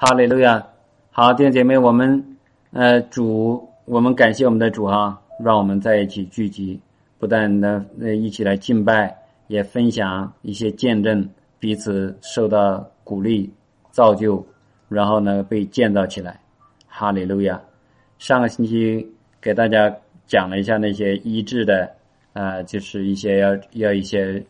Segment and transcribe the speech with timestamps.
[0.00, 0.64] 哈利路亚！
[1.10, 2.24] 好，弟兄姐妹，我们
[2.70, 6.80] 呃主，我们感谢我们的主哈，让我们在一起聚集，
[7.18, 9.12] 不但呢呃一起来敬拜，
[9.48, 13.52] 也分享一些见证，彼此受到鼓励、
[13.90, 14.46] 造就，
[14.88, 16.38] 然后呢被建造起来。
[16.86, 17.60] 哈利路亚！
[18.20, 19.04] 上个星期
[19.40, 19.92] 给大家
[20.28, 21.90] 讲了一下那些医治的
[22.34, 24.40] 啊，就是一些要要一些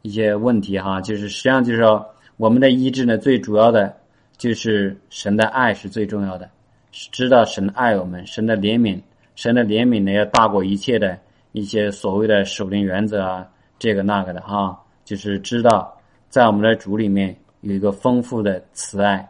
[0.00, 2.06] 一些问题哈，就是实际上就是说
[2.38, 3.94] 我们的医治呢，最主要的。
[4.38, 6.48] 就是神的爱是最重要的，
[6.92, 9.00] 知道神爱我们，神的怜悯，
[9.34, 11.18] 神的怜悯呢要大过一切的
[11.52, 13.46] 一些所谓的守灵原则啊，
[13.78, 19.28] 这个那个的哈，就是知道在我们的主里面有一个丰富的慈爱，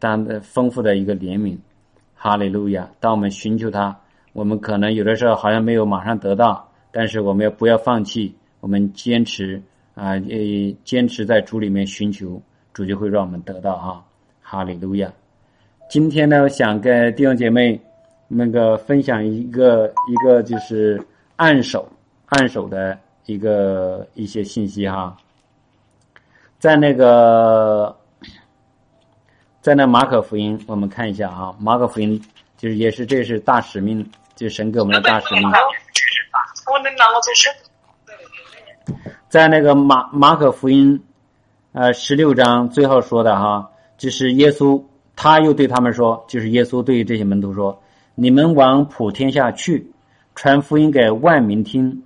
[0.00, 1.56] 当丰富的一个怜悯，
[2.16, 2.90] 哈利路亚！
[2.98, 3.96] 当我们寻求他，
[4.32, 8.34] 我们可能有的时候好像没有马上得到，但是我们要不要放弃？
[8.60, 9.62] 我们坚持
[9.94, 12.42] 啊，呃，坚持在主里面寻求，
[12.74, 14.04] 主就会让我们得到哈。
[14.50, 15.08] 哈利路亚！
[15.88, 17.80] 今天呢，我想跟弟兄姐妹
[18.26, 21.00] 那个分享一个一个就是
[21.36, 21.88] 按手
[22.30, 25.16] 按手的一个一些信息哈。
[26.58, 27.96] 在那个
[29.60, 32.20] 在那马可福音，我们看一下啊，马可福音
[32.56, 35.48] 就是也是这是大使命，就是神给我们的大使命。
[39.28, 41.00] 在那个马马可福音
[41.70, 43.70] 呃十六章最后说的哈。
[44.00, 44.82] 就是耶稣，
[45.14, 47.82] 他又对他们说：“就是耶稣对于这些门徒说，
[48.14, 49.92] 你们往普天下去，
[50.34, 52.02] 传福音给万民听。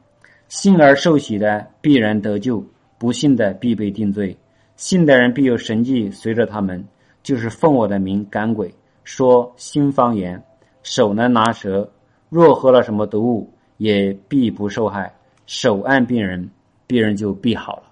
[0.49, 2.67] 信而受洗的必然得救，
[2.99, 4.37] 不信的必被定罪。
[4.75, 6.85] 信的人必有神迹随着他们，
[7.23, 10.43] 就是奉我的名赶鬼，说新方言，
[10.83, 11.89] 手能拿蛇。
[12.29, 15.15] 若喝了什么毒物，也必不受害。
[15.47, 16.51] 手按病人，
[16.89, 17.85] 病人就必好了。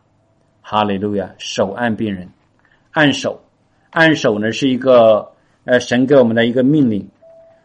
[0.60, 1.32] 哈利路亚！
[1.38, 2.28] 手按病人，
[2.90, 3.40] 按手。”
[3.92, 5.28] 按手呢是一个
[5.64, 7.06] 呃神给我们的一个命令，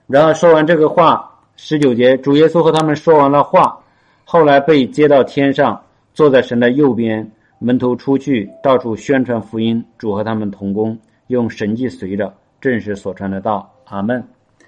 [0.08, 3.80] 然后说完这个话，十九节主耶稣和他们说完了话，
[4.26, 5.82] 后来被接到天上，
[6.14, 13.72] 坐在神的右边，门徒出去到处宣传福音，主和他们同工，用神迹随着，正是所传的道。
[13.86, 14.22] 阿门。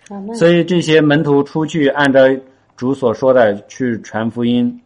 [0.10, 0.34] 阿门。
[0.36, 2.22] 所以这些门徒出去按照
[2.78, 4.82] 主所说的去传福音，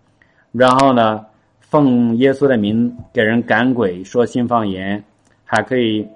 [0.52, 1.24] 然后呢，
[1.60, 5.04] 奉耶稣的名给人赶鬼，说新方言，
[5.46, 6.08] 还可以。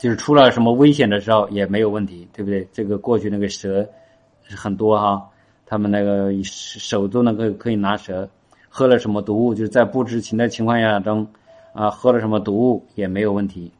[0.00, 2.66] 就是出了什么危险的时候也没有问题，对不对？
[2.72, 3.88] 这个过去那个蛇
[4.48, 5.24] 很多哈，
[5.64, 8.28] 他们那个手都能够可以拿蛇，
[8.68, 11.26] 喝了什么毒物，就是在不知情的情况下中
[11.72, 13.70] 啊，喝了什么毒物也没有问题。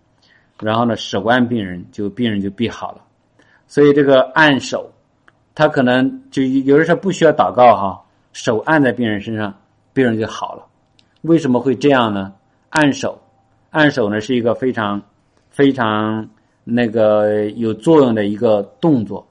[0.61, 3.03] 然后呢，手按病人，就病人就必好了。
[3.67, 4.89] 所以这个按手，
[5.55, 8.01] 他可能就有的时候不需要祷告哈，
[8.33, 9.53] 手按在病人身上，
[9.93, 10.65] 病人就好了。
[11.23, 12.33] 为什么会这样呢？
[12.71, 13.21] 按手，
[13.71, 15.03] 按手呢是一个非常。
[15.55, 16.29] 非常
[16.65, 19.25] 那个有作用的一个动作，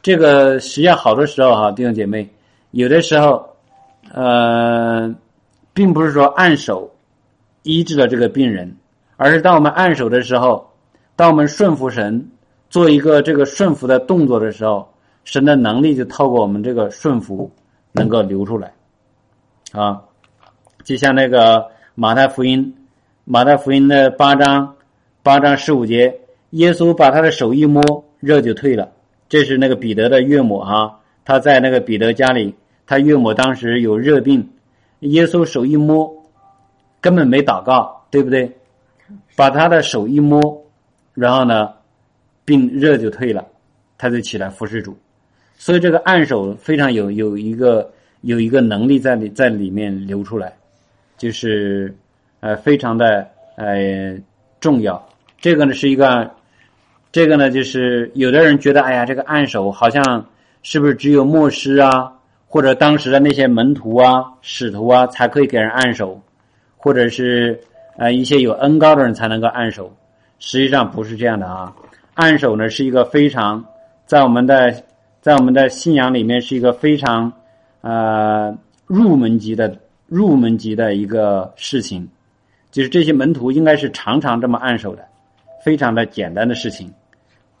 [0.00, 2.26] 这个实际上好多时候哈，弟兄姐妹，
[2.70, 3.46] 有的时候，
[4.10, 5.14] 呃，
[5.74, 6.90] 并不是说按手
[7.62, 8.74] 医治了这个病人，
[9.18, 10.66] 而是当我们按手的时候，
[11.14, 12.26] 当我们顺服神，
[12.70, 14.90] 做一个这个顺服的动作的时候，
[15.24, 17.52] 神的能力就透过我们这个顺服
[17.92, 18.72] 能够流出来，
[19.72, 20.00] 啊，
[20.84, 22.74] 就像那个马太福音，
[23.26, 24.74] 马太福音的八章。
[25.30, 28.90] 八章十五节，耶稣把他的手一摸，热就退了。
[29.28, 32.52] 这是那个彼得的岳母啊，他在那个彼得家里，
[32.84, 34.50] 他岳母当时有热病，
[34.98, 36.12] 耶稣手一摸，
[37.00, 38.50] 根本没祷告，对不对？
[39.36, 40.64] 把他的手一摸，
[41.14, 41.74] 然后呢，
[42.44, 43.46] 病热就退了，
[43.98, 44.98] 他就起来服侍主。
[45.54, 47.88] 所以这个按手非常有有一个
[48.22, 50.52] 有一个能力在里在里面流出来，
[51.16, 51.94] 就是
[52.40, 54.18] 呃非常的呃
[54.58, 55.00] 重要。
[55.40, 56.30] 这个呢是一个，
[57.10, 60.26] 这个呢就是有的人觉得，哎呀，这个按手好像
[60.62, 62.12] 是不是只有牧师啊，
[62.46, 66.20] 或者当时的那些门徒啊、使徒啊才可以给人按手，
[66.76, 67.58] 或者是
[67.96, 69.90] 呃一些有恩高的人才能够按手。
[70.38, 71.74] 实际上不是这样的啊，
[72.14, 73.64] 按手呢是一个非常
[74.04, 74.74] 在我们的
[75.22, 77.32] 在我们的信仰里面是一个非常
[77.80, 78.54] 呃
[78.86, 79.74] 入门级的
[80.06, 82.06] 入门级的一个事情，
[82.70, 85.06] 就是这些门徒应该是常常这么按手的。
[85.62, 86.92] 非常的简单的事情，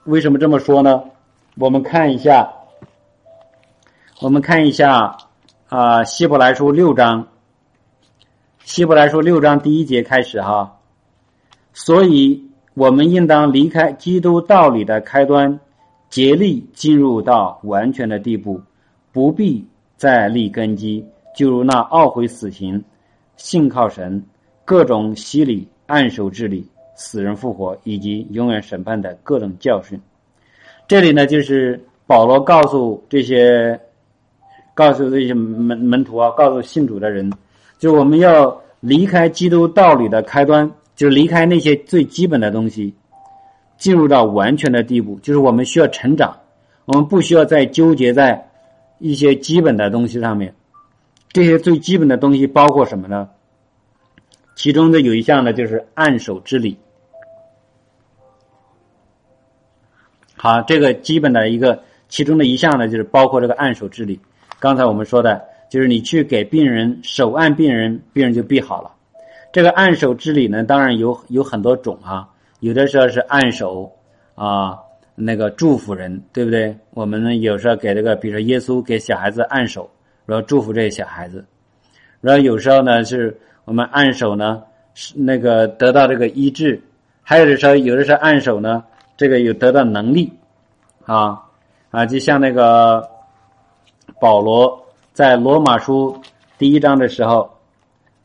[0.04, 1.04] 为什么这么说呢？
[1.56, 2.50] 我们看一下，
[4.20, 5.16] 我们看一下
[5.68, 7.24] 啊，《希伯来书》六章，
[8.64, 10.78] 《希伯来书》六章第一节开始哈。
[11.72, 15.60] 所以，我们应当离开基督道理的开端，
[16.08, 18.62] 竭力进入到完全的地步，
[19.12, 21.06] 不必再立根基。
[21.36, 22.82] 就如那懊悔死刑、
[23.36, 24.24] 信靠神、
[24.64, 26.68] 各种洗礼、按手之礼。
[27.02, 29.98] 死人复活以及永远审判的各种教训。
[30.86, 33.80] 这里呢，就是保罗告诉这些，
[34.74, 37.32] 告诉这些门门徒啊，告诉信主的人，
[37.78, 42.92] 就我们要离开基督道理的开端，就离开那些最基本的东西，
[43.78, 46.36] 进入到完全的地步，就是我们需要成长，
[46.84, 48.50] 我们不需要再纠结在
[48.98, 50.54] 一些基本的东西上面。
[51.32, 53.30] 这些最基本的东西包括什么呢？
[54.54, 56.76] 其中的有一项呢，就是按手之礼。
[60.42, 61.78] 好，这个基本的一个
[62.08, 64.18] 其中的一项呢，就是包括这个按手治理。
[64.58, 68.90] 刚才我们说的，就是你去给病人手按病人，病人就必好了。
[69.52, 72.26] 这个按手治理呢，当然有有很多种啊，
[72.60, 73.92] 有的时候是按手
[74.34, 74.78] 啊，
[75.14, 76.74] 那个祝福人，对不对？
[76.92, 79.90] 我们呢有时候给这个，比如说耶稣给小孩子按手。
[80.26, 81.44] 然后祝福这些小孩子，
[82.20, 84.62] 然后有时候呢是我们按手呢，
[84.94, 86.80] 是那个得到这个医治，
[87.20, 88.84] 还有的时候有的时候按手呢，
[89.20, 90.32] 这个有得到能力，
[91.04, 91.44] 啊
[91.90, 93.06] 啊，就像那个
[94.18, 94.82] 保罗
[95.12, 96.18] 在罗马书
[96.56, 97.50] 第一章的时候，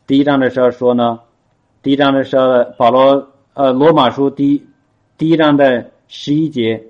[0.07, 1.19] 第一章的时候说呢，
[1.83, 4.65] 第一章的时候保罗呃罗马书第
[5.17, 6.81] 第一章的十一节。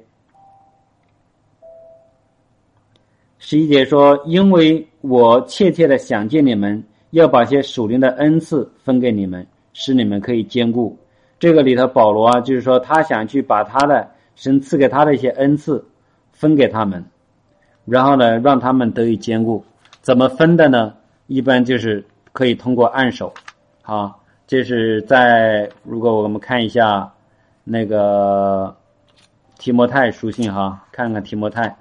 [3.40, 10.96] 十一节说：“因为我切切的想见你们，要把些属灵的恩赐分给你们，使你们可以兼顾。”
[11.46, 15.86] 这个里头，保罗啊，就是说他想去把他的神赐给他的一些恩赐
[16.32, 17.06] 分给他们，
[17.86, 19.64] 然后呢，让他们得以兼顾。
[20.02, 20.96] 怎么分的呢？
[21.28, 22.04] 一般就是
[22.34, 23.32] 可以通过按手。
[23.84, 27.14] 好，这是在如果我们看一下
[27.64, 28.76] 那个
[29.60, 31.78] 提摩太书信哈，看看提摩太。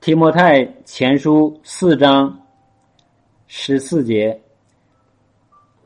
[0.00, 2.40] 提摩太前书四章
[3.48, 4.40] 十四节，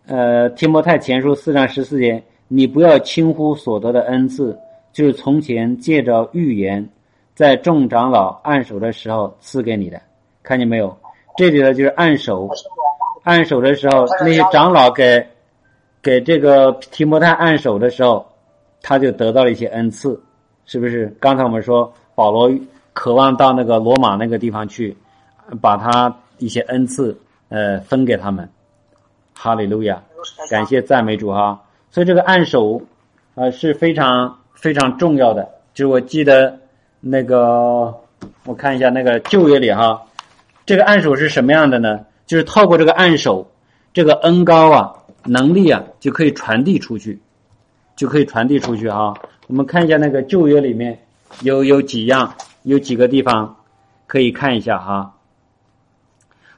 [0.07, 4.57] 呃，提摩太前书四章十四节，你不要轻忽所得的恩赐，
[4.93, 6.89] 就是从前借着预言，
[7.35, 10.01] 在众长老按手的时候赐给你的，
[10.43, 10.97] 看见没有？
[11.37, 12.49] 这里头就是按手，
[13.25, 15.27] 按手的时候，那些长老给
[16.01, 18.27] 给这个提摩太按手的时候，
[18.81, 20.21] 他就得到了一些恩赐，
[20.65, 21.15] 是不是？
[21.21, 22.51] 刚才我们说保罗。
[22.99, 24.97] 渴望到那个罗马那个地方去，
[25.61, 27.15] 把他一些恩赐
[27.51, 28.49] 呃分给他们，
[29.37, 30.03] 哈利路亚，
[30.51, 31.63] 感谢赞美主哈。
[31.91, 32.83] 所以这个按手
[33.35, 35.49] 啊是非常非常重要的。
[35.75, 36.59] 就是我记得
[37.01, 37.95] 那个
[38.45, 40.03] 我看一下那个旧约里哈，
[40.65, 42.07] 这个按手是什么样的呢？
[42.27, 43.51] 就是透过这个按手，
[43.93, 44.95] 这个恩高啊
[45.25, 47.21] 能力啊就可以传递出去，
[47.95, 49.15] 就可以传递出去哈。
[49.47, 50.99] 我们看一下那个旧约里面
[51.43, 52.35] 有有几样。
[52.63, 53.59] 有几个地方
[54.09, 55.15] 可以看一下哈，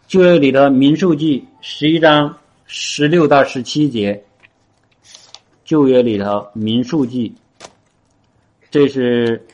[0.07, 2.35] 旧约里的民数记十一章
[2.71, 4.25] 十六到十七节，
[5.65, 7.35] 旧约里头民数记，
[8.71, 9.47] 这是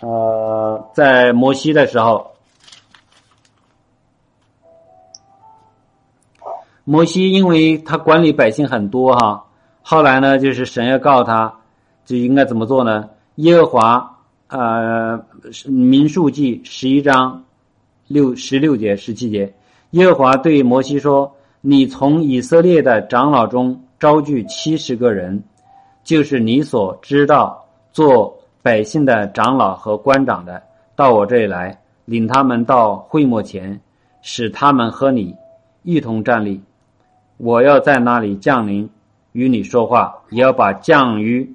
[0.00, 2.32] 呃在摩西的时候，
[6.82, 9.46] 摩西因为他管理百姓很多哈，
[9.82, 11.60] 后来呢就是神要告诉他
[12.04, 13.08] 就应该怎么做呢？
[13.36, 14.12] 耶和华。
[14.48, 15.26] 呃，
[15.64, 17.44] 民数记十一章
[18.06, 19.52] 六十六节十七节，
[19.90, 21.35] 耶和华对摩西说
[21.68, 25.42] ：“你从以色列的长老中招聚七十个人，
[26.04, 30.62] 就是你所知道做百姓的长老和官长的，
[30.94, 33.80] 到我这里来，领他们到会幕前，
[34.22, 35.34] 使他们和你
[35.82, 36.62] 一同站立。
[37.36, 38.88] 我要在那里降临，
[39.32, 41.52] 与你说话，也要把降于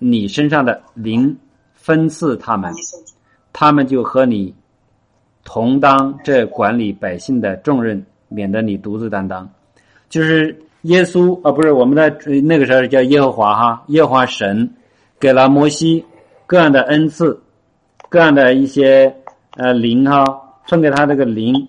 [0.00, 1.38] 你身上的灵。”
[1.74, 2.72] 分赐他们，
[3.52, 4.52] 他们就和你
[5.44, 9.48] 同当这管理百姓的重任，免得你独自担当。
[10.08, 12.10] 就是耶稣啊，不是我们的
[12.42, 14.68] 那个时候叫耶和华哈，耶和华神
[15.20, 16.04] 给了摩西
[16.46, 17.40] 各样的恩赐，
[18.08, 19.14] 各样的一些
[19.56, 20.24] 呃灵哈，
[20.66, 21.68] 分给他这个灵，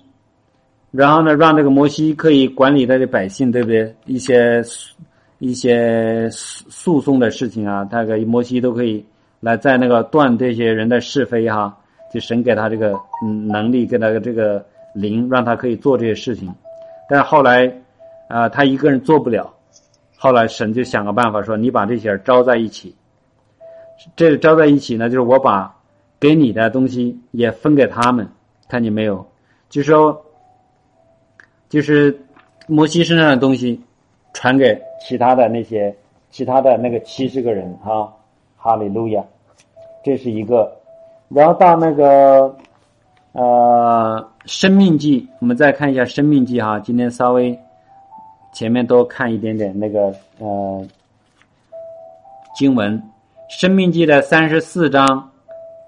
[0.92, 3.96] 然后呢，让这个摩西可以管理他的百姓，对不对？
[4.06, 4.62] 一些
[5.40, 9.06] 一些诉讼的事情啊，大概摩西都可以。
[9.40, 11.78] 来，在那个断这些人的是非哈，
[12.14, 12.98] 就神给他这个
[13.50, 16.54] 能力，给他这个灵，让他可以做这些事情。
[17.10, 17.72] 但是后来，
[18.28, 19.54] 啊，他一个人做不了。
[20.16, 22.96] 后来神就想个办法说：“你把这些人招在一起。”
[24.16, 25.76] 这招在一起呢，就是我把
[26.20, 28.28] 给你的东西也分给他们，
[28.68, 29.26] 看见没有？
[29.70, 30.26] 就说，
[31.70, 32.18] 就是
[32.68, 33.82] 摩西身上的东西
[34.34, 35.96] 传给其他的那些
[36.32, 38.14] 其他的那个七十个人哈，
[38.58, 39.24] 哈利路亚。
[40.04, 40.72] 这是一个，
[41.30, 42.56] 然后到那个
[43.34, 46.80] 呃《生命记》，我们再看一下《生命记》哈。
[46.80, 47.58] 今天稍微
[48.54, 50.86] 前面多看一点点那个呃
[52.56, 52.96] 经文，
[53.50, 55.32] 《生命记》的三十四章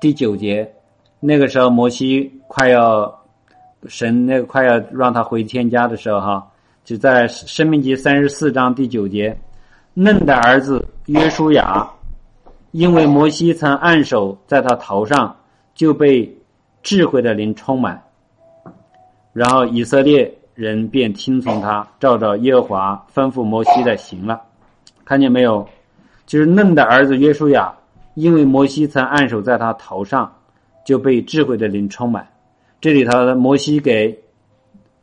[0.01, 0.67] 第九节，
[1.19, 3.13] 那个时候摩西快要
[3.87, 6.47] 神那个快要让他回天家的时候哈，
[6.83, 9.37] 就在《生命记》三十四章第九节，
[9.93, 11.87] 嫩的儿子约书亚，
[12.71, 15.35] 因为摩西曾按手在他头上，
[15.75, 16.35] 就被
[16.85, 18.01] 智慧的灵充满，
[19.33, 20.33] 然后以色列。
[20.55, 24.41] 人便听从他，照着耶和华吩咐摩西的行了。
[25.03, 25.67] 看见没有？
[26.25, 27.75] 就是嫩的儿子约书亚，
[28.13, 30.33] 因为摩西曾按手在他头上，
[30.85, 32.25] 就被智慧的灵充满。
[32.79, 34.17] 这里头摩西给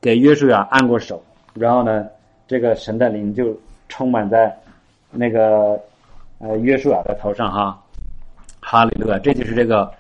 [0.01, 1.23] 给约书亚按过手，
[1.53, 2.07] 然后呢，
[2.49, 3.55] 这个神的灵就
[3.91, 4.59] 充满在
[5.11, 5.79] 那个
[6.39, 7.79] 呃约书亚的头上哈。
[8.59, 9.19] 哈利路亚！
[9.19, 9.93] 这就是这个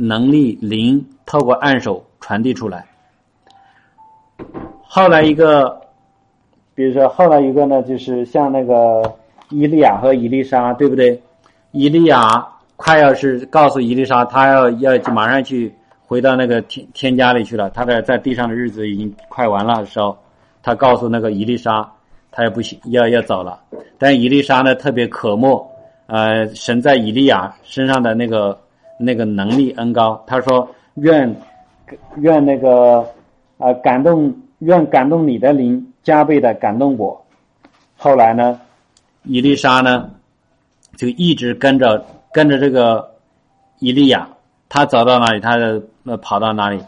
[0.00, 2.86] 能力灵透过按手传递出来。
[4.82, 5.78] 后来一个，
[6.74, 9.02] 比如说后来一个呢，就是像那个
[9.50, 11.20] 伊利亚和伊丽莎，对不对？
[11.72, 15.72] 伊利亚快要是告诉伊丽莎，他要要马上去
[16.06, 20.16] 回到那个天天家里去了，他的在地上的日子已经快完了的时候，
[20.62, 21.86] 他告诉那个伊丽莎，
[22.32, 23.60] 他也不行，要要走了。
[23.98, 25.64] 但伊丽莎呢，特别渴慕，
[26.06, 28.58] 呃，神在伊利亚身上的那个
[29.00, 31.34] 那个能力恩高，他说愿
[32.18, 33.04] 愿那个
[33.58, 34.32] 啊感动。
[34.60, 37.24] 愿感动你的灵加倍的感动我。
[37.96, 38.60] 后来呢，
[39.22, 40.10] 伊丽莎呢，
[40.96, 43.10] 就一直跟着跟着这个
[43.78, 44.28] 伊利亚，
[44.68, 45.56] 他走到哪里，他
[46.04, 46.78] 呃跑到哪里。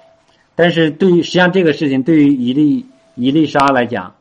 [0.55, 4.13] 但是对于实际上这个事情，对于伊利伊丽莎来讲，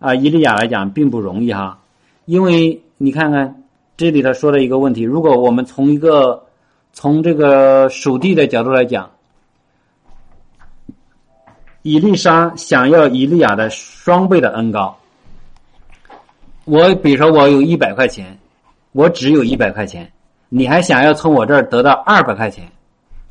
[0.00, 1.78] 啊伊利亚来讲并不容易哈，
[2.24, 3.62] 因为你看看
[3.96, 6.42] 这里头说了一个问题，如果我们从一个
[6.92, 9.10] 从这个属地的角度来讲。
[11.82, 14.94] 伊丽莎想要伊利亚的双倍的恩高。
[16.64, 18.36] 我比如说，我有一百块钱，
[18.92, 20.10] 我只有一百块钱，
[20.50, 22.68] 你还想要从我这儿得到二百块钱？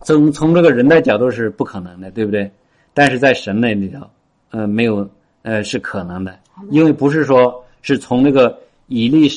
[0.01, 2.49] 从从这个人的角度是不可能的，对不对？
[2.95, 4.07] 但是在神那里头，
[4.49, 5.07] 呃，没有，
[5.43, 6.39] 呃，是可能的，
[6.71, 8.57] 因为不是说是从那个
[8.87, 9.29] 伊利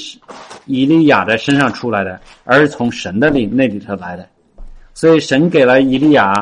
[0.67, 4.27] 伊利亚的身上出来的，而是从神的里那里头来的。
[4.95, 6.33] 所以神给了伊利亚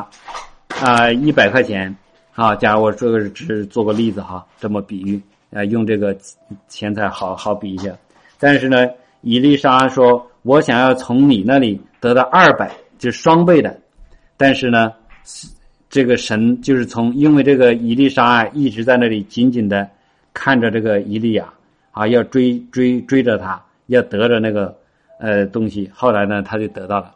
[0.81, 1.95] 啊一百块钱。
[2.35, 6.17] 啊，假如我这个只是做个例子哈，这么比喻，啊，用这个
[6.69, 7.91] 钱财好好比一下。
[8.39, 8.87] 但是呢，
[9.19, 13.77] 伊丽莎说：“我想要从你那里得到二百，就是双倍的。”
[14.37, 14.93] 但是呢，
[15.89, 19.85] 这个神就是从，因为这个伊丽莎一直在那里紧紧的
[20.33, 21.53] 看着这个伊利亚，
[21.99, 24.73] 啊，要追追追着他，要得着那个
[25.19, 25.91] 呃东西。
[25.93, 27.13] 后来呢，他就得到了。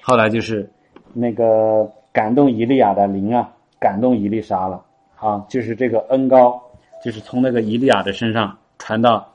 [0.00, 0.70] 后来就是
[1.12, 3.50] 那个感动伊利亚的灵啊。
[3.80, 4.82] 感动伊丽莎了，
[5.16, 6.58] 啊，就是这个恩高，
[7.04, 9.30] 就是从那个伊利亚的身上传到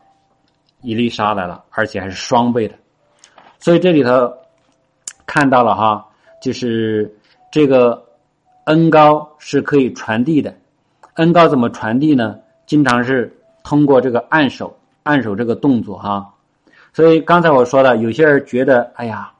[0.81, 2.74] 伊丽莎来了，而且还是双倍的。
[3.59, 4.33] 所以这里头
[5.27, 6.03] 看到了哈，
[6.41, 7.13] 就是
[7.51, 8.03] 这个
[8.63, 10.51] 恩高是可以传递的。
[11.15, 12.39] 恩高怎么传递呢？
[12.65, 13.31] 经常是
[13.69, 16.27] 通过这个按手，按手这个动作哈。
[16.91, 19.31] 所以刚才我说的，有些人觉得，哎呀，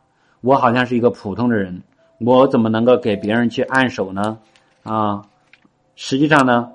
[0.42, 1.82] 我好像是一个普通的人，
[2.20, 4.38] 我怎么能够给别人去按手呢？
[4.84, 5.24] 啊，
[5.96, 6.70] 实际上呢，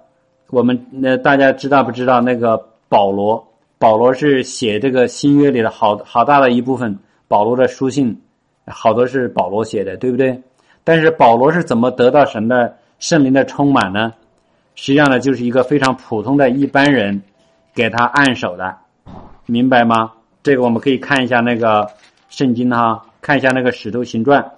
[0.50, 3.46] 我们那大家知道不知道那个保罗？
[3.78, 8.20] 保罗是写这个新约里的好好大的一部分，保罗的书信
[8.66, 10.42] 好多是保罗写的，对不对？
[10.82, 14.12] 但是保罗是怎么得到神的圣灵的充满呢？
[14.74, 17.22] 实际上呢，就是一个非常普通的一般人
[17.74, 18.76] 给他按手的，
[19.46, 20.12] 明白吗？
[20.42, 21.90] 这个我们可以看一下那个
[22.28, 24.52] 圣经哈，看一下那个使徒行传。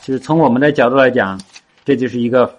[0.00, 1.38] 就是从我们的角度来讲，
[1.84, 2.52] 这就是一个，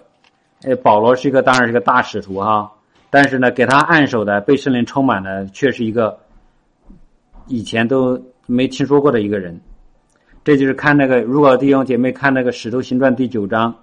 [0.62, 2.70] 呃，保罗是一个当然是个大使徒哈，
[3.10, 6.18] 但是呢，给他按手的被圣灵充满的，却是一个
[7.48, 9.60] 以前都没听说过的一个人。
[10.44, 13.74] 这就是看那个，如果弟兄姐妹看那个《使徒行传》第九章，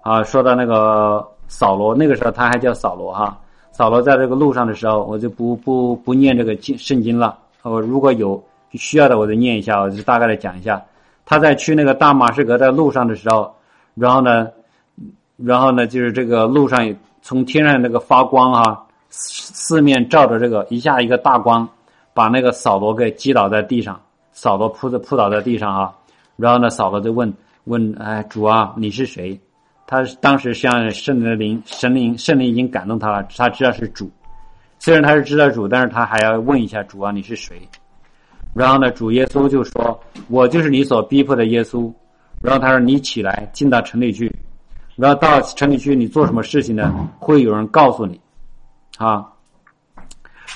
[0.00, 3.38] 啊，说到那个扫罗，那个时候他还叫扫罗哈，
[3.72, 10.82] 扫罗在这个路上的时候，我就不不不念这个经圣经了，我如果有需要的，我就念一下，我就大概的讲一下。
[11.24, 13.54] 他在去那个大马士革在路上的时候，
[13.94, 14.48] 然后呢，
[15.36, 21.66] 然后呢，就是这个路上从天上那个发光啊，四面照着这个一下一个大光，
[22.12, 23.98] 把那个扫罗给击倒在地上，
[24.32, 25.94] 扫罗扑着扑倒在地上啊，
[26.36, 27.32] 然后呢，扫罗就问
[27.64, 29.40] 问哎主啊你是谁？
[29.86, 34.10] 他当时像圣灵的灵神灵圣灵已经感动他了，他知道是主，
[34.78, 37.60] 虽然他是知道主，但是他还要问一下主啊你是谁？
[38.54, 39.98] 然后呢，主耶稣就说
[40.28, 41.90] ：“我就是你所逼迫的耶稣。”
[42.42, 44.30] 然后他说：“你起来，进到城里去。
[44.94, 47.08] 然后到城里去，你做什么事情呢？
[47.18, 48.20] 会有人告诉你。”
[48.98, 49.26] 啊。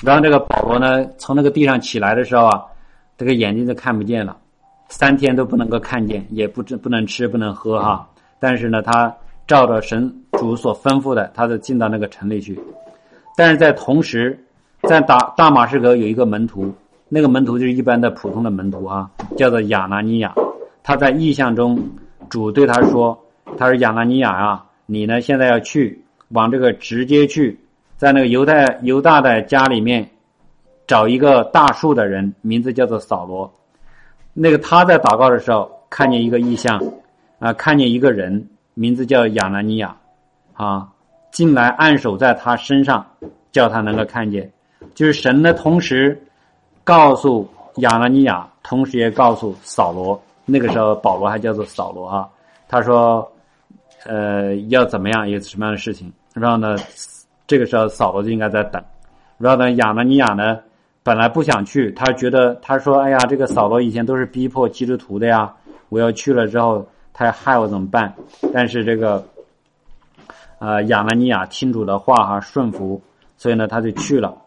[0.03, 2.61] 然后这个保罗呢，从那个地上起来的时候啊，
[3.17, 4.37] 这个眼睛就看不见了，
[4.89, 8.07] 三天都不能够看见，也不知不能吃，不能喝哈。
[8.39, 9.15] 但是呢，他
[9.45, 12.59] 照着神主所吩咐的，他就进到那个城里去。
[13.35, 14.37] 但是在同时，
[14.83, 16.73] 在大大马士革有一个门徒，
[17.09, 20.33] 那个门徒就是一般的普通的门徒啊，叫做亚拿尼亚。
[20.83, 21.79] 他在意象中，
[22.29, 23.17] 主对他说
[23.57, 27.59] ：“他说亚拿尼亚啊，你呢现在要去往这个直接去。”
[27.97, 30.07] 在那个犹太犹大的家里面，
[30.85, 33.51] 找一个大树的人，名字叫做扫罗。
[34.33, 36.79] 那个他在祷告的时候，看见一个异象，
[37.39, 39.95] 啊，看见一个人，名字叫亚拿尼亚，
[40.53, 40.87] 啊，
[41.31, 43.05] 进来按手在他身上，
[43.51, 44.51] 叫他能够看见。
[44.93, 46.19] 就是神呢，同时
[46.83, 50.19] 告诉亚拿尼亚，同时也告诉扫罗。
[50.45, 52.27] 那个时候保罗还叫做扫罗啊。
[52.67, 53.29] 他说，
[54.05, 56.75] 呃，要怎么样，有什么样的事情，然后呢？
[57.45, 58.83] 这个时候，扫罗就应该在等。
[59.37, 60.59] 然后呢，亚拿尼亚呢，
[61.01, 65.53] 本来不想去，他觉得他说：“哎呀，这个扫罗以前都是逼迫基督徒的呀，
[65.87, 66.85] 我要去了之后，
[67.17, 68.13] 他要害我怎么办？”
[68.53, 69.25] 但是这个，
[70.59, 73.01] 呃，亚拿尼亚听主的话哈，顺服，
[73.37, 74.37] 所以呢，他就去了。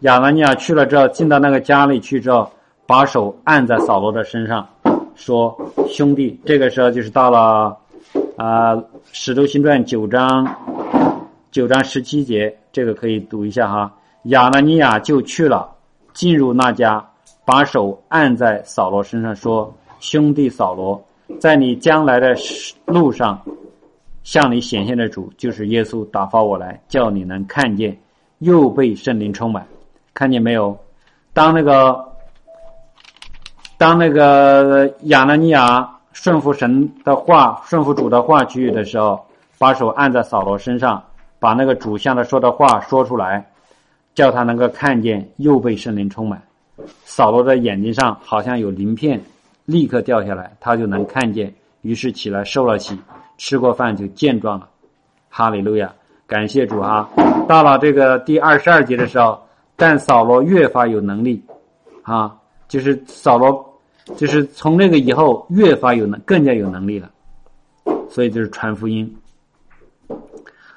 [0.00, 2.50] 亚拿尼亚去了之后，进到那个家里去之后，
[2.86, 4.66] 把手按在扫罗的身上，
[5.14, 5.54] 说
[5.86, 7.76] ：“兄弟。”这个时候就是到了
[8.38, 8.74] 啊，
[9.12, 10.46] 《使徒行传》九章。
[11.50, 13.92] 九章十七节，这个可以读一下哈。
[14.24, 15.70] 亚拿尼亚就去了，
[16.12, 17.08] 进入那家，
[17.44, 21.00] 把手按在扫罗身上，说：“兄弟扫罗，
[21.40, 22.36] 在你将来的
[22.86, 23.40] 路上，
[24.22, 27.96] 向你显现的主就是耶稣，打发我来，叫你能看见，
[28.38, 29.66] 又被圣灵充满。
[30.12, 30.78] 看见没有？
[31.32, 32.04] 当那个，
[33.76, 39.24] 当那个亚拿尼亚顺服神的话，顺服主的话去的时候，
[39.58, 41.02] 把手按在扫罗身上。”
[41.40, 43.44] 把那个主向他说的话说出来，
[44.14, 46.42] 叫他能够看见，又被圣灵充满。
[47.04, 49.20] 扫罗的眼睛上好像有鳞片，
[49.64, 51.52] 立刻掉下来，他就能看见。
[51.82, 52.98] 于是起来受了洗，
[53.36, 54.68] 吃过饭就健壮了。
[55.28, 55.94] 哈利路亚，
[56.26, 57.08] 感谢主啊！
[57.46, 59.38] 到了这个第二十二节的时候，
[59.76, 61.42] 但扫罗越发有能力，
[62.02, 62.34] 啊，
[62.68, 63.78] 就是扫罗，
[64.16, 67.10] 就是从那个以后越发有能，更加有能力了。
[68.08, 69.14] 所以就是传福音。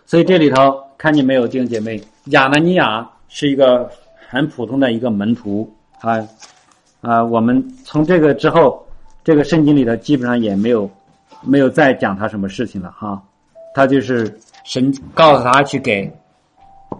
[0.05, 3.89] 所以这里头看见没有，弟兄姐妹，亚拿尼亚是一个
[4.27, 6.17] 很普通的一个门徒啊
[7.07, 7.23] 啊！
[7.23, 8.85] 我们从这个之后，
[9.23, 10.89] 这个圣经里头基本上也没有
[11.41, 13.23] 没有再讲他什么事情了哈。
[13.73, 16.11] 他就是神告诉他去给，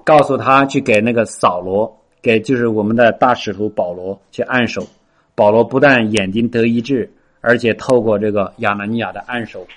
[0.05, 4.87] 告诉他去给那个扫罗，给就是我们的大使徒保罗去按手。
[5.35, 9.67] 保罗不但眼睛得医治，而且透过这个亚拿尼亚的按手，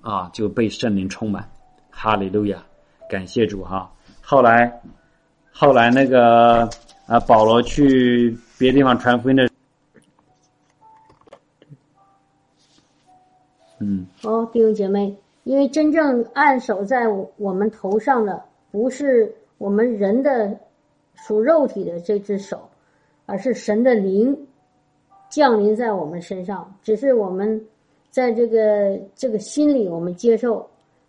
[0.00, 1.48] 啊，就被圣灵充满。
[1.88, 2.58] 哈利路亚。
[3.08, 3.90] 感谢主哈！
[4.20, 4.70] 后来，
[5.50, 6.68] 后来那个
[7.06, 9.47] 啊，保罗去别地方传福音的，
[13.80, 14.06] 嗯。
[14.24, 20.58] 哦，弟兄姐妹，因为真正按手在我们头上的，不是我们人的
[21.14, 22.60] 属肉体的这只手，
[23.26, 24.36] 而是神的灵
[25.28, 26.74] 降临在我们身上。
[26.82, 27.60] 只是我们
[28.10, 30.68] 在这个这个心里，我们接受，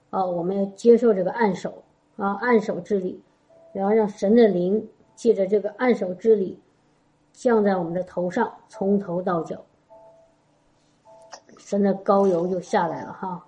[0.10, 1.73] 啊，我们要接受这个按手。
[2.17, 3.17] 啊，按手之礼，
[3.71, 6.60] 然后让神的灵借着这个按手之礼
[7.32, 9.55] 降在我们的头上，从头到脚，
[11.60, 13.39] 神的高油就下来了哈。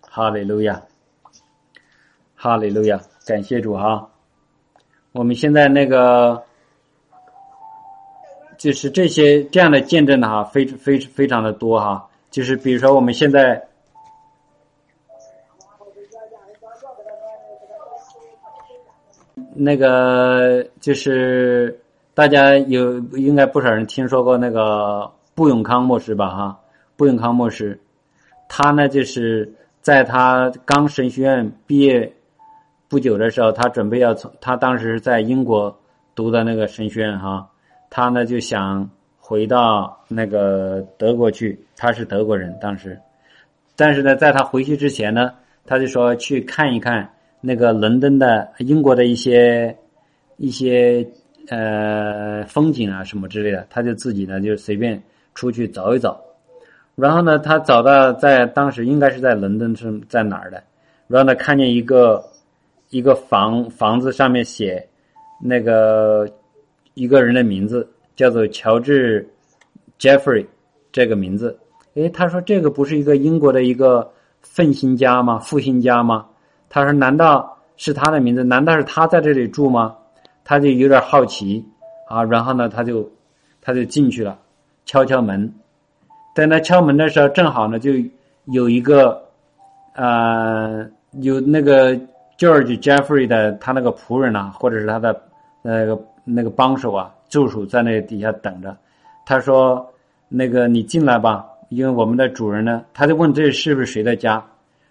[0.00, 0.80] 哈利路亚，
[2.34, 4.08] 哈利路亚，感谢主哈。
[5.12, 6.42] 我们现在那个
[8.56, 12.08] 就是这些这样的见证的哈，非非非常的多哈。
[12.30, 13.62] 就是比如说我们现在。
[19.58, 21.80] 那个就是
[22.12, 26.28] 大家有应该不少人听说过那个布永康牧师吧？
[26.28, 26.60] 哈，
[26.96, 27.78] 布永康牧师，
[28.48, 32.12] 他呢就是在他刚神学院毕业
[32.88, 35.76] 不久的时候，他准备要从他当时在英国
[36.14, 37.48] 读的那个神学院哈，
[37.90, 42.98] 他呢就想回到那个德国去，他是德国人当时，
[43.76, 45.32] 但是呢，在他回去之前呢，
[45.64, 47.10] 他就说去看一看。
[47.38, 49.76] 那个伦敦的英国的一些
[50.38, 51.06] 一些
[51.48, 55.00] 呃风景啊什么之类的，他就自己呢就随便
[55.32, 56.18] 出去走一走，
[56.96, 60.60] 然后呢他找到在当时应该是在伦敦是在哪儿的，
[61.06, 62.24] 然后呢看见一个
[62.90, 64.84] 一个房房子上面写
[65.40, 66.28] 那个
[66.94, 69.28] 一个人的名字叫做乔治
[70.00, 70.44] Jeffrey
[70.90, 71.56] 这个名字，
[71.94, 75.38] 诶，他说这个不是一个英国的一个奋兴家吗？
[75.38, 76.26] 复兴家吗？
[76.68, 79.96] 他说：“难道是他的名字，难道是他在这里住吗？
[80.44, 81.64] 他就有点好奇
[82.08, 83.08] 啊，然后呢，他就
[83.60, 84.38] 他就进去了，
[84.84, 85.52] 敲敲门。
[86.36, 87.92] 在那敲门的时候，正好呢，就
[88.44, 89.24] 有一个
[89.94, 90.86] 呃，
[91.22, 91.94] 有那个
[92.36, 95.18] George Jeffrey 的他那个仆人啊，或者是他的
[95.62, 98.76] 那个那个帮手啊，助手在那底下等着。
[99.24, 99.90] 他说
[100.28, 104.44] ：“那个你进来吧，因为我们的主人呢，他就问这是不是谁的家。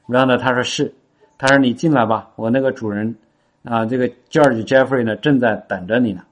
[0.08, 0.91] 然后呢，他说是。
[1.38, 3.15] 他说你进来吧，我那个主人
[3.63, 6.23] 啊，这个 George Jeffrey 呢，正在等着你呢。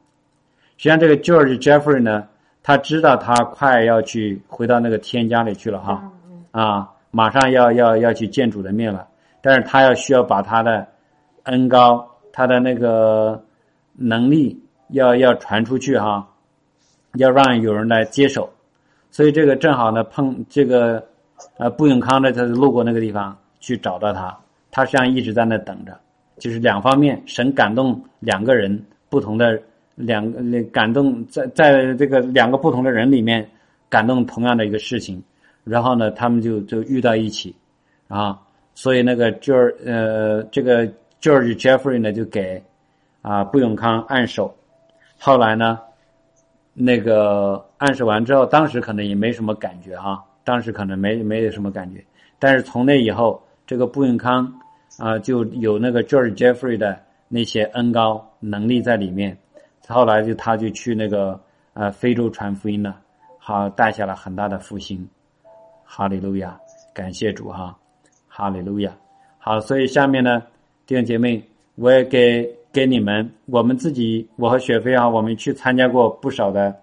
[0.77, 2.27] 实际上，这个 George Jeffrey 呢。”
[2.65, 6.09] 他知道他快要去回到那个天家里去了哈，
[6.51, 9.05] 啊，马上要要要去见主的面了，
[9.41, 10.87] 但是他要需要把他的
[11.43, 13.43] 恩高，他的那个
[13.91, 14.57] 能力
[14.91, 16.25] 要要传出去哈，
[17.15, 18.49] 要让有人来接手，
[19.11, 21.05] 所以这个正好呢碰这个
[21.57, 24.39] 呃布永康呢，他路过那个地方去找到他，
[24.71, 25.99] 他实际上一直在那等着，
[26.39, 29.61] 就是两方面神感动两个人不同的。
[29.95, 33.47] 两个那感动，在在这个两个不同的人里面
[33.89, 35.21] 感动同样的一个事情，
[35.63, 37.55] 然后呢，他们就就遇到一起，
[38.07, 38.39] 啊，
[38.73, 40.87] 所以那个 George 呃，这个
[41.21, 42.61] George Jeffrey 呢就给
[43.21, 44.55] 啊布永康按手，
[45.19, 45.79] 后来呢，
[46.73, 52.03] 那个按手完之后，当时可能也没什么感觉啊，当时可能没没有什么感觉，
[52.39, 54.51] 但是从那以后，这个布永康
[54.97, 59.37] 啊就有那个 George Jeffrey 的那些恩高能力在里面。
[59.89, 61.39] 后来就他就去那个
[61.73, 62.97] 呃非洲传福音了，
[63.37, 65.05] 好带下了很大的复兴，
[65.83, 66.57] 哈利路亚，
[66.93, 67.77] 感谢主哈，
[68.27, 68.91] 哈利路亚。
[69.39, 70.41] 好，所以下面呢，
[70.85, 71.43] 弟兄姐妹，
[71.75, 76.73] 我也给给你们，我们自己，我和雪飞啊，我们去参加过不少的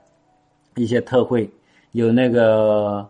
[0.77, 1.51] 一些特会，
[1.93, 3.09] 有那个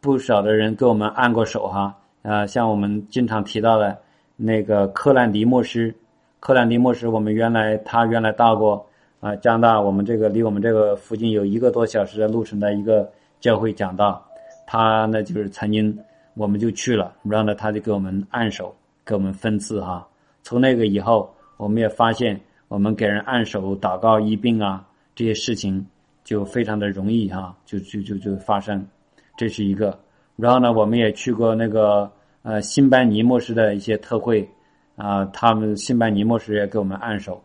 [0.00, 3.98] 不少的人给我们按过手哈，啊，像我们经常提到的
[4.36, 5.92] 那个克兰迪牧师，
[6.38, 8.86] 克兰迪牧师，我们原来他原来到过。
[9.22, 13.08] 啊，加拿大，我们这个离我们这个附近有一个多小时的路程的一个
[13.38, 14.20] 教会讲道，
[14.66, 15.96] 他呢就是曾经
[16.34, 18.74] 我们就去了，然后呢他就给我们按手，
[19.06, 20.04] 给我们分赐哈。
[20.42, 25.86] 从那个以后，我们也发现我们给人按手、祷告医病啊这些事情
[26.24, 28.84] 就非常的容易哈，就就就就发生，
[29.36, 29.96] 这是一个。
[30.34, 32.10] 然后呢，我们也去过那个
[32.42, 34.44] 呃新班尼牧师的一些特会
[34.96, 37.40] 啊，他们新班尼牧师也给我们按手。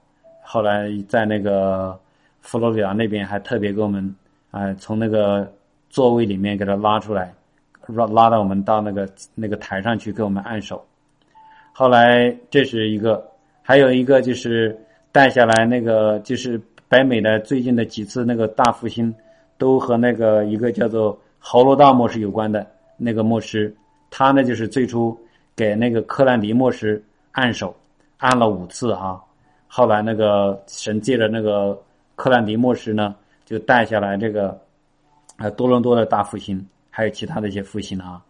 [0.50, 2.00] 后来在那个
[2.40, 4.16] 佛罗里达那边还特别给我们
[4.50, 5.52] 啊，从那个
[5.90, 7.34] 座位里面给他拉出来，
[7.88, 10.82] 拉拉到我们到那个那个台上去给我们按手。
[11.74, 13.30] 后来这是一个，
[13.62, 14.74] 还有一个就是
[15.12, 16.58] 带下来那个就是
[16.88, 19.14] 北美的最近的几次那个大复兴，
[19.58, 23.76] 都和那个一个叫做豪罗道牧师有关的那个牧师，
[24.10, 25.16] 他呢就是最初
[25.58, 27.76] 给那个克兰迪牧师按手，
[28.20, 29.22] 按了五次啊。
[29.68, 31.78] 后来那个神借着那个
[32.16, 33.14] 克兰迪牧师呢，
[33.46, 34.58] 就带下来这个，
[35.38, 38.24] 呃多伦多的大复兴，还有其他的一些复兴啊。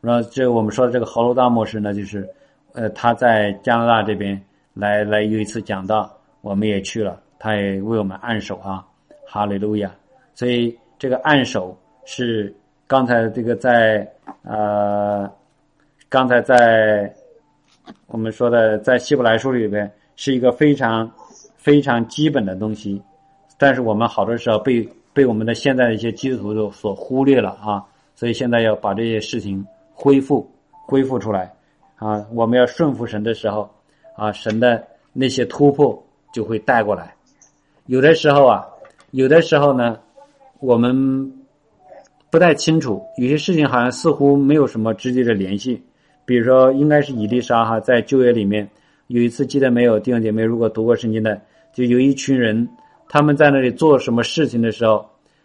[0.00, 2.28] 那这我们说的这个豪罗大牧师呢，就是
[2.74, 4.40] 呃他在加拿大这边
[4.74, 8.86] 来来有一次讲道，我们也去了，他也为我们按手啊，
[9.26, 9.90] 哈利路亚。
[10.34, 12.54] 所以这个按手是
[12.86, 14.06] 刚才这个在
[14.42, 15.28] 呃
[16.08, 17.12] 刚才在
[18.06, 19.90] 我们说的在希伯来书里边。
[20.24, 21.10] 是一个非常
[21.56, 23.02] 非常基本的东西，
[23.58, 30.48] 但是我们好多时候被被我们的现在的一些基督徒所忽略了啊，所以现在要把这些事情恢复
[30.86, 31.52] 恢复出来
[31.96, 33.68] 啊，我们要顺服神的时候
[34.14, 36.00] 啊，神的那些突破
[36.32, 37.12] 就会带过来。
[37.86, 38.64] 有的时候啊，
[39.10, 39.98] 有的时候呢，
[40.60, 41.32] 我们
[42.30, 45.82] 不太清楚，有些事情好像似乎没有什么直接的联系，
[46.24, 48.70] 比如说应该是伊丽莎哈在旧约里面。
[49.08, 51.38] 有一次记得没有，弟兄姐妹，如果读过圣经的，
[51.74, 52.66] 就有一群人，
[53.08, 55.04] 他们在那里做什么事情的时候，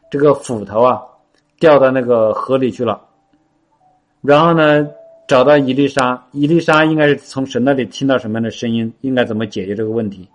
[0.09, 1.01] 这个斧头啊
[1.59, 3.01] 掉到那个河里去了。
[4.21, 4.87] 然后呢，
[5.27, 10.27] 找到伊丽莎，伊丽莎应该是从神那里听到什么样的声音，应该怎么解决这个问题？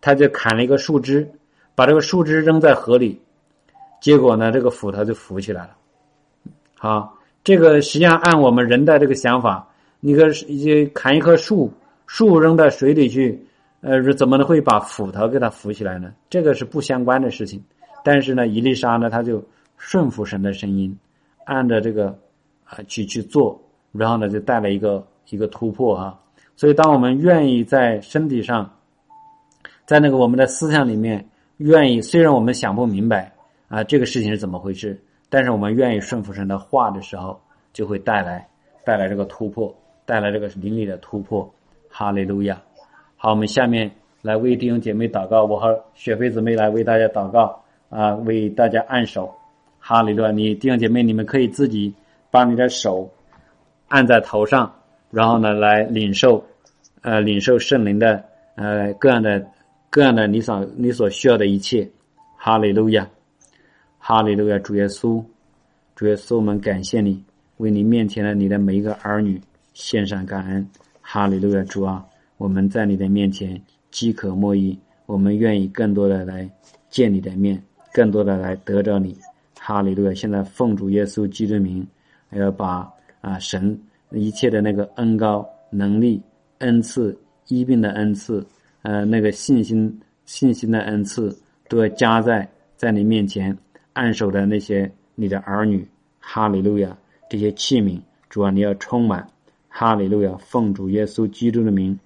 [0.00, 1.30] 他就砍了一个树枝，
[1.74, 3.20] 把这个树枝扔在河里，
[4.00, 5.70] 结果呢，这个斧头就浮起来了。
[6.78, 9.68] 好，这个实际上按我们人的这个想法，
[10.00, 10.30] 你个
[10.94, 11.70] 砍一棵树。
[12.12, 13.40] 树扔到水里去，
[13.82, 16.12] 呃，怎么能会把斧头给它扶起来呢？
[16.28, 17.62] 这个是不相关的事情。
[18.02, 19.40] 但是呢，伊丽莎呢，他就
[19.76, 20.94] 顺服神的声音，
[21.44, 22.08] 按照这个
[22.64, 26.20] 啊去去做，然后呢，就带来一个一个突破哈。
[26.56, 28.68] 所以，当我们愿意在身体上，
[29.86, 31.24] 在那个我们的思想里面，
[31.58, 33.32] 愿意虽然我们想不明白
[33.68, 37.40] 啊这个事情是怎么回事，但是我们愿意顺服神的话的时候，
[37.72, 38.44] 就会带来
[38.84, 39.72] 带来这个突破，
[40.04, 41.48] 带来这个灵力的突破。
[41.90, 42.62] 哈利路亚，
[43.16, 43.90] 好，我们下面
[44.22, 49.34] 来为弟兄姐妹祷告，我和雪飞姊妹来为大家祷告啊，为大家按手。
[49.82, 50.30] 哈利路亚！
[50.30, 51.92] 你弟兄姐妹，你们可以自己
[52.30, 53.10] 把你的手
[53.88, 54.72] 按在头上，
[55.10, 56.44] 然后呢，来领受
[57.00, 58.22] 呃领受圣灵的
[58.56, 59.44] 呃各样的
[59.88, 61.88] 各样的你所你所需要的一切。
[62.36, 63.08] 哈利路亚！
[63.98, 64.58] 哈利路亚！
[64.58, 65.24] 主耶稣，
[65.94, 67.24] 主耶稣，我们感谢你，
[67.56, 69.40] 为你面前的你的每一个儿女
[69.72, 70.68] 献上感恩。
[71.12, 71.64] 哈利路亚！
[71.64, 76.48] 主啊，我们在你的面前饥渴莫义，我们愿意更多的来
[76.88, 77.60] 见你的面，
[77.92, 79.18] 更多的来得着你。
[79.58, 80.14] 哈利路亚！
[80.14, 81.84] 现在奉主耶稣基督名，
[82.30, 82.88] 要把
[83.22, 83.76] 啊神
[84.12, 86.22] 一切的那个恩高能力、
[86.58, 87.18] 恩赐、
[87.48, 88.46] 医病的恩赐，
[88.82, 91.36] 呃那个信心、信心的恩赐，
[91.68, 93.58] 都要加在在你面前。
[93.94, 95.84] 按手的那些你的儿女，
[96.20, 96.96] 哈利路亚！
[97.28, 99.28] 这些器皿，主啊，你要充满，
[99.70, 100.36] 哈利路亚！
[100.36, 101.98] 奉主耶稣基督的名，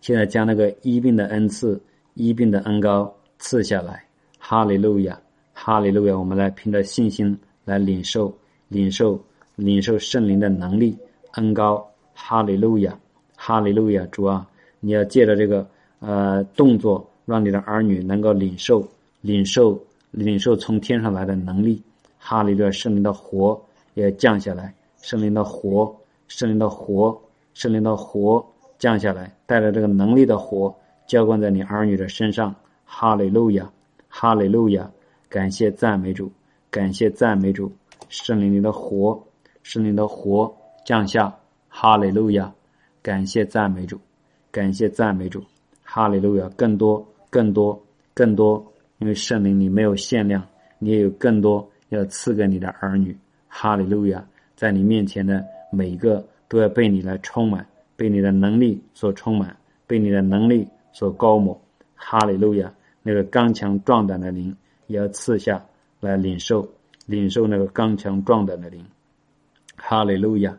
[0.00, 1.82] 现在将那个医病的恩赐、
[2.14, 4.04] 医病的恩膏赐下来，
[4.38, 5.18] 哈利路亚，
[5.52, 6.16] 哈利路亚！
[6.16, 8.32] 我们来凭着信心来领受、
[8.68, 9.18] 领受、
[9.56, 10.96] 领受圣灵的能力、
[11.32, 11.84] 恩膏，
[12.14, 12.96] 哈利路亚，
[13.34, 14.06] 哈利路亚！
[14.12, 14.46] 主啊，
[14.78, 15.66] 你要借着这个
[15.98, 18.86] 呃动作，让你的儿女能够领受、
[19.20, 19.82] 领受。
[20.12, 21.82] 领受从天上来的能力，
[22.18, 22.70] 哈利路亚！
[22.70, 23.58] 圣灵的火
[23.94, 25.96] 也降下来，圣灵的火，
[26.34, 27.20] 圣灵的火，
[27.52, 28.42] 圣灵的火
[28.78, 30.74] 降下来，带着这个能力的火
[31.06, 32.54] 浇灌在你儿女的身上，
[32.86, 33.70] 哈利路亚，
[34.08, 34.90] 哈利路亚！
[35.28, 36.32] 感谢赞美主，
[36.70, 37.70] 感谢赞美主，
[38.08, 39.22] 圣灵里的火，
[39.62, 40.50] 圣灵的火
[40.86, 41.36] 降下，
[41.68, 42.50] 哈利路亚！
[43.02, 44.00] 感谢赞美主，
[44.50, 45.44] 感谢赞美主，
[45.84, 46.48] 哈利路亚！
[46.56, 47.78] 更多，更多，
[48.14, 48.66] 更多。
[48.96, 50.42] 因为圣灵你没有限量，
[50.78, 53.14] 你也有更多要赐给你的儿女。
[53.48, 59.56] 哈利路亚，在你面前的每一个都要被你来充满，被你的能力所充满，
[59.86, 61.60] 被你的能力所高抹。
[61.96, 64.56] 哈利路亚，那个刚强壮胆的灵
[64.86, 65.64] 也要赐下
[65.98, 66.68] 来领受，
[67.06, 68.84] 领受那个刚强壮胆的灵。
[69.76, 70.56] 哈利路亚，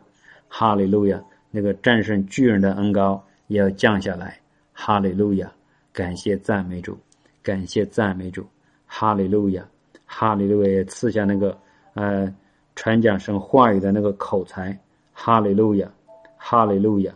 [0.48, 4.38] 哈利路亚，那个战胜巨人的恩高也要降下来。
[4.72, 5.50] 哈利路亚，
[5.92, 6.98] 感谢赞美主。
[7.42, 8.46] 感谢赞美主，
[8.86, 9.68] 哈利路亚，
[10.06, 10.84] 哈利路亚！
[10.84, 11.58] 赐下那个
[11.92, 12.34] 呃
[12.74, 14.80] 传讲神话语的那个口才，
[15.26, 15.90] 哈利路亚，
[16.36, 17.10] 哈利路亚！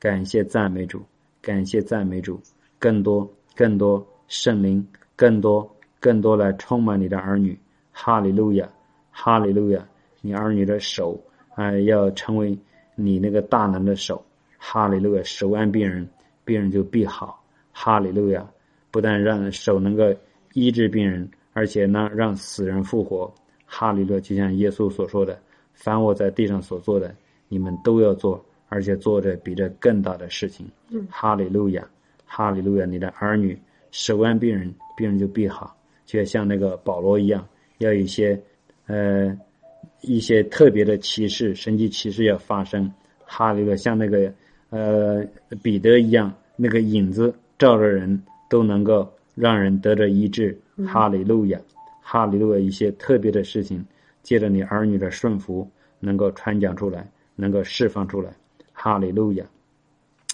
[0.00, 1.00] 感谢赞美主，
[1.40, 2.40] 感谢赞美主！
[2.76, 7.56] 更多更多圣灵，更多更多来充满你的儿女，
[7.92, 8.68] 哈利路亚，
[9.12, 9.86] 哈利路亚！
[10.22, 11.22] 你儿女的手
[11.54, 12.58] 啊，要成为
[12.96, 14.26] 你那个大能的手，
[14.58, 15.22] 哈利路亚！
[15.22, 16.08] 手按病人，
[16.44, 18.44] 病人就必好，哈利路亚！
[18.90, 20.12] 不但让手能够
[20.54, 23.32] 医治病人，而且呢让死人复活。
[23.66, 24.20] 哈利路亚！
[24.20, 25.40] 就像耶稣所说的
[25.74, 27.14] ：“凡我在地上所做的，
[27.52, 30.66] 你们都要做，而且做着比这更大的事情。”
[31.10, 31.86] 哈利路亚！
[32.24, 32.86] 哈利路亚！
[32.86, 33.56] 你的儿女
[33.90, 35.76] 十万病人，病人就必好。
[36.06, 37.46] 就要像那个保罗一样，
[37.78, 38.40] 要有一些
[38.86, 39.38] 呃
[40.00, 42.90] 一些特别的启示、神迹启示要发生。
[43.26, 43.76] 哈利路亚！
[43.76, 44.32] 像那个
[44.70, 45.22] 呃
[45.62, 48.22] 彼得一样，那个影子照着人。
[48.52, 50.54] 都能够让人得着医治，
[50.86, 51.58] 哈利路亚，
[52.02, 52.60] 哈利路亚！
[52.60, 53.82] 一些特别的事情，
[54.22, 55.66] 借着你儿女的顺服，
[55.98, 57.10] 能够传讲出来，
[57.42, 58.32] 能够释放出来，
[58.72, 59.44] 哈利路亚，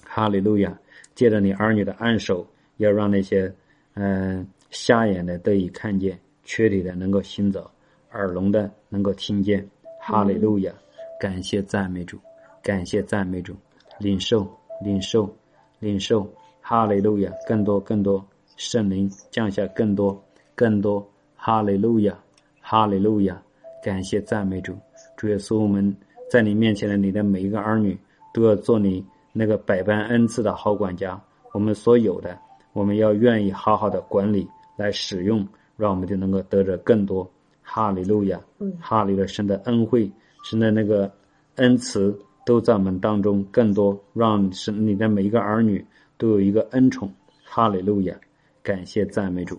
[0.04, 0.78] 哈利路亚！
[1.14, 3.50] 借着你儿女的按手，要让那些
[3.94, 7.70] 嗯瞎眼的得以看见，瘸腿的能够行走，
[8.12, 9.66] 耳聋的能够听见，
[9.98, 10.72] 哈利路亚！
[11.18, 12.18] 感谢赞美主，
[12.62, 13.56] 感谢赞美主，
[13.98, 14.46] 领受，
[14.84, 15.34] 领受，
[15.80, 16.30] 领受。
[16.60, 18.22] 哈利路亚，更多更多。
[18.58, 20.22] 圣灵降下，更多
[20.54, 21.04] 更多。
[21.34, 22.16] 哈利路亚，
[22.60, 23.42] 哈利路亚，
[23.82, 24.76] 感谢赞美主，
[25.16, 25.96] 主耶稣，我们
[26.30, 27.98] 在你面前的你的每一个儿女
[28.32, 31.20] 都要做你那个百般恩赐的好管家，
[31.52, 32.38] 我们所有的，
[32.72, 37.28] 我们要愿意好好的管理来使用，让我们就能够得着更多。
[37.62, 38.40] 哈利路亚，
[38.80, 40.10] 哈利路亚，神的恩惠，
[40.44, 41.10] 神的那个
[41.56, 45.84] 恩慈都在我们当中更多，让神你的每一个儿女。
[46.20, 47.08] 都有一个恩宠，
[47.44, 48.12] 哈利路亚，
[48.60, 49.56] 感谢赞美主，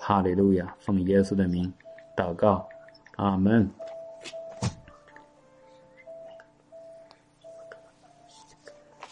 [0.00, 1.72] 哈利路亚，奉耶稣的名
[2.16, 2.66] 祷告，
[3.14, 3.70] 阿门。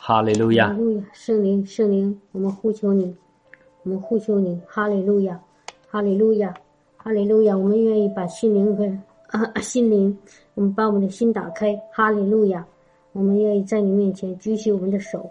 [0.08, 3.14] 哈利路亚，哈利路亚，圣灵，圣灵，我们呼求你，
[3.82, 5.38] 我们呼求你，哈利路亚，
[5.86, 6.54] 哈利路亚，
[6.96, 8.86] 哈利路亚，我们愿意把心灵和
[9.26, 10.16] 啊心灵，
[10.54, 12.66] 我们把我们的心打开，哈利路亚，
[13.12, 15.28] 我们愿意在你面前举起我们的手。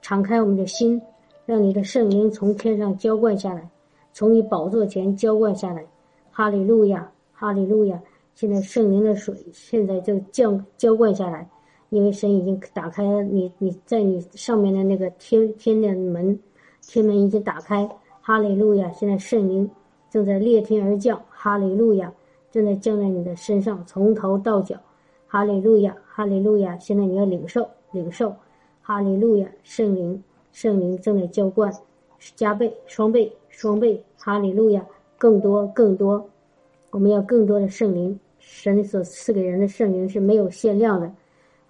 [0.00, 0.98] 敞开我们的心，
[1.44, 3.68] 让你的圣灵从天上浇灌下来，
[4.14, 5.84] 从你宝座前浇灌下来。
[6.30, 8.00] 哈利路亚，哈利路亚！
[8.34, 11.46] 现在圣灵的水现在就降浇灌下来，
[11.90, 16.38] 因为神已经打开了你你在你上面的那个天天的门，
[16.82, 17.88] 天门已经打开，
[18.20, 18.90] 哈利路亚！
[18.92, 19.70] 现在圣灵
[20.10, 22.12] 正在裂天而降，哈利路亚！
[22.50, 24.76] 正在降在你的身上，从头到脚，
[25.26, 26.76] 哈利路亚，哈利路亚！
[26.78, 28.34] 现在你要领受领受，
[28.82, 29.48] 哈利路亚！
[29.62, 30.22] 圣灵
[30.52, 31.72] 圣灵正在浇灌，
[32.36, 34.84] 加倍双倍双倍，哈利路亚！
[35.16, 36.28] 更多更多，
[36.90, 41.10] 我们要更多的圣灵，神所赐给人的圣灵是没有限量的。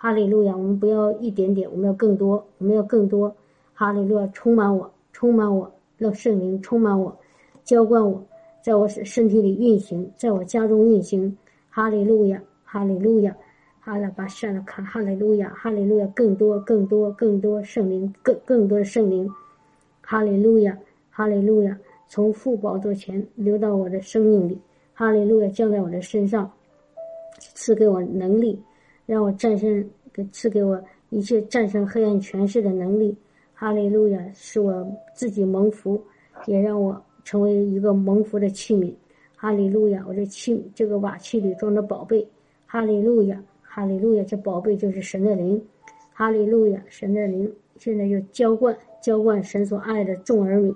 [0.01, 0.57] 哈利路亚！
[0.57, 3.35] 我们不要一点点，我们要更多，我们要更多。
[3.75, 4.29] 哈利路亚！
[4.33, 7.19] 充满我，充满我，让圣灵充满我，
[7.65, 8.25] 浇灌我，
[8.63, 11.37] 在我身身体里运行，在我家中运行。
[11.69, 12.41] 哈利路亚！
[12.63, 13.37] 哈利路亚！
[13.81, 14.85] 哈拉巴善的卡！
[14.85, 15.53] 哈利路亚！
[15.57, 16.07] 哈利路亚！
[16.15, 19.29] 更多，更多，更多圣灵，更更多的圣灵。
[20.01, 20.79] 哈利路亚！
[21.11, 21.77] 哈利路亚！
[22.07, 24.57] 从父宝座前流到我的生命里。
[24.95, 25.49] 哈利路亚！
[25.49, 26.49] 降在我的身上，
[27.41, 28.63] 赐给我能力。
[29.09, 33.17] 让我战胜，给赐给我一切战胜黑暗权势的能力，
[33.55, 34.23] 哈利路亚！
[34.35, 35.99] 使我自己蒙福，
[36.45, 38.93] 也让我成为一个蒙福的器皿，
[39.35, 40.05] 哈利路亚！
[40.07, 42.29] 我这器这个瓦器里装的宝贝，
[42.67, 44.23] 哈利路亚，哈利路亚！
[44.25, 45.59] 这宝贝就是神的灵，
[46.13, 46.79] 哈利路亚！
[46.87, 50.71] 神的灵现在就浇灌浇灌神所爱的众儿女，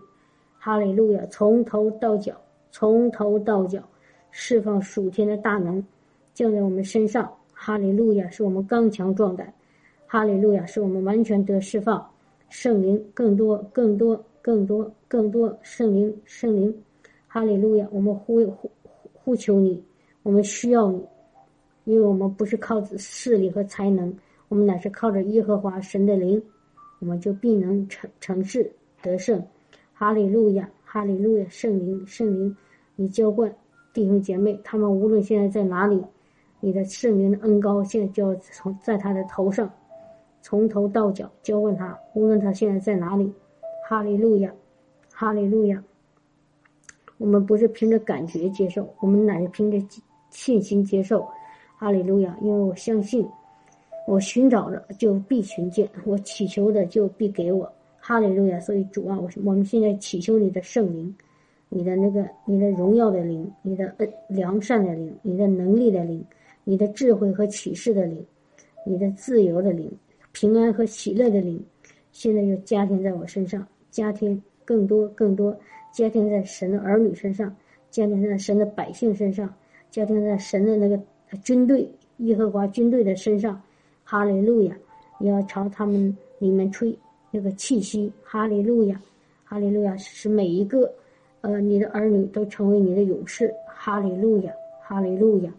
[0.58, 1.22] 哈利路亚！
[1.26, 2.34] 从头到脚，
[2.70, 3.86] 从头到脚，
[4.30, 5.84] 释放属天的大能
[6.32, 7.30] 降在我们身上。
[7.64, 9.46] 哈利路亚，是我们刚强壮胆；
[10.08, 12.04] 哈利路亚，是我们完全得释放。
[12.48, 16.76] 圣灵更多、更多、更多、更多，圣灵、圣灵，
[17.28, 17.86] 哈利路亚！
[17.92, 18.68] 我们呼呼
[19.12, 19.80] 呼求你，
[20.24, 21.06] 我们需要你，
[21.84, 24.12] 因为我们不是靠势力和才能，
[24.48, 26.42] 我们乃是靠着耶和华神的灵，
[26.98, 28.72] 我们就必能成成事
[29.02, 29.40] 得胜。
[29.92, 31.46] 哈利路亚，哈利路亚！
[31.48, 32.56] 圣灵，圣灵，
[32.96, 33.54] 你浇灌
[33.92, 36.02] 弟兄姐妹，他们无论现在在哪里。
[36.64, 39.68] 你的圣灵的恩高现在就要从在他的头上，
[40.42, 43.32] 从头到脚浇灌他，无论他现在在哪里。
[43.84, 44.54] 哈利路亚，
[45.12, 45.82] 哈利路亚。
[47.18, 49.76] 我们不是凭着感觉接受，我们乃是凭着
[50.30, 51.28] 信心接受。
[51.76, 53.28] 哈利路亚，因为我相信，
[54.06, 57.70] 我寻找着就必寻见，我祈求的就必给我。
[57.98, 58.60] 哈利路亚。
[58.60, 61.12] 所以主啊，我我们现在祈求你的圣灵，
[61.68, 66.24] 你的那个你的荣耀的灵，你的恩良善的灵，你的能力的灵。
[66.64, 68.24] 你的智慧和启示的灵，
[68.86, 69.90] 你的自由的灵，
[70.32, 71.62] 平安和喜乐的灵，
[72.12, 75.58] 现在又加添在我身上，加添更多更多，
[75.92, 77.54] 加添在神的儿女身上，
[77.90, 79.52] 加添在神的百姓身上，
[79.90, 80.98] 加添在神的那个
[81.42, 83.60] 军队耶和华军队的身上。
[84.04, 84.76] 哈利路亚！
[85.18, 86.94] 你要朝他们里面吹
[87.30, 88.12] 那个气息。
[88.22, 89.00] 哈利路亚！
[89.44, 89.96] 哈利路亚！
[89.96, 90.92] 使每一个
[91.40, 93.54] 呃你的儿女都成为你的勇士。
[93.66, 94.52] 哈利路亚！
[94.82, 95.52] 哈利路亚！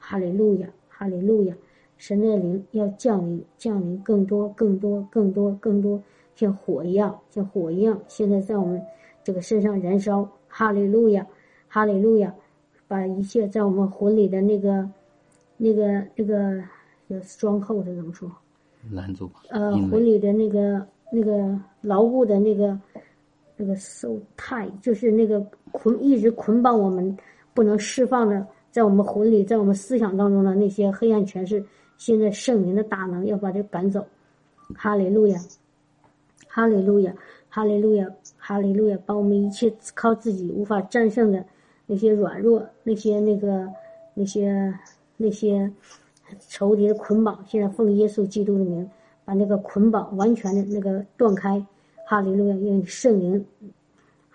[0.00, 1.54] 哈利路亚，哈利路亚！
[1.98, 6.02] 神的灵要降临，降临更多、更多、更多、更多，
[6.34, 8.82] 像火一样，像火一样，现在在我们
[9.22, 10.26] 这个身上燃烧。
[10.48, 11.24] 哈利路亚，
[11.68, 12.34] 哈利路亚！
[12.88, 14.88] 把一切在我们魂里的那个、
[15.56, 16.60] 那个、那个
[17.08, 18.28] 叫双扣的怎么说？
[18.90, 19.42] 拦住吧。
[19.50, 22.76] 呃，魂里的那个、那个牢固的那个、
[23.56, 25.38] 那个 so tight，就是那个
[25.70, 27.16] 捆一直捆绑我们
[27.52, 28.44] 不能释放的。
[28.70, 31.64] 在我们魂里，在我们思想当中的那些黑暗权势，
[31.96, 34.06] 现在圣灵的大能要把这赶走。
[34.76, 35.40] 哈利路亚，
[36.46, 37.12] 哈利路亚，
[37.48, 38.96] 哈利路亚，哈利路亚！
[39.04, 41.44] 把我们一切靠自己无法战胜的
[41.86, 43.68] 那些软弱、那些那个、
[44.14, 44.72] 那些
[45.16, 45.68] 那些
[46.48, 48.88] 仇敌的捆绑，现在奉耶稣基督的名，
[49.24, 51.60] 把那个捆绑完全的那个断开。
[52.06, 52.54] 哈利路亚！
[52.54, 53.44] 因为圣灵，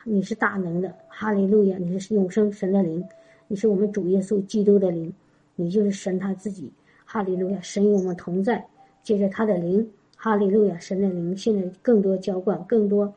[0.04, 0.94] 你是大能的。
[1.08, 1.78] 哈利路亚！
[1.78, 3.02] 你是永生神的灵。
[3.48, 5.14] 你是我们主耶稣基督的灵，
[5.56, 6.72] 你就是神他自己。
[7.06, 8.66] 哈利路亚，神与我们同在。
[9.04, 13.14] 借着他的灵，哈利路亚，神的灵现在更多浇灌，更多。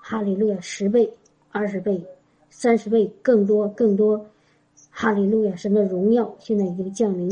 [0.00, 1.12] 哈利路亚，十倍、
[1.50, 2.00] 二十倍、
[2.50, 4.24] 三十倍，更多、更多。
[4.90, 7.28] 哈利路亚，神的荣耀现在已经降临，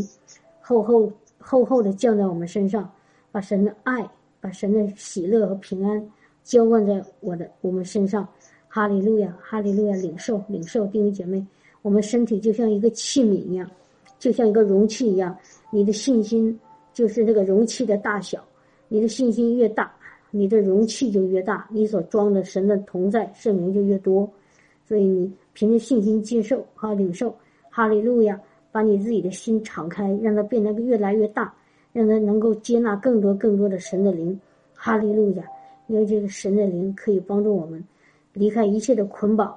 [0.61, 2.90] 厚厚厚厚的降在我们身上，
[3.31, 4.05] 把神的爱、
[4.40, 6.05] 把神的喜乐和平安
[6.42, 8.26] 浇灌在我的我们身上。
[8.66, 11.47] 哈利路亚，哈利路亚，领受领受，弟兄姐妹。
[11.83, 13.68] 我们身体就像一个器皿一样，
[14.18, 15.37] 就像一个容器一样。
[15.70, 16.59] 你的信心
[16.93, 18.43] 就是那个容器的大小，
[18.89, 19.93] 你的信心越大，
[20.30, 24.30] 你的容器就越大，你所装的神的同在圣灵就越多。
[24.87, 27.35] 所以你凭着信心接受和领受，
[27.70, 28.39] 哈利路亚，
[28.70, 31.53] 把你自己的心敞开，让它变得越来越大，
[31.93, 34.39] 让它能够接纳更多更多的神的灵。
[34.74, 35.45] 哈利路亚，
[35.87, 37.83] 因为这个神的灵可以帮助我们
[38.33, 39.57] 离开一切的捆绑，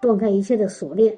[0.00, 1.16] 断开一切的锁链。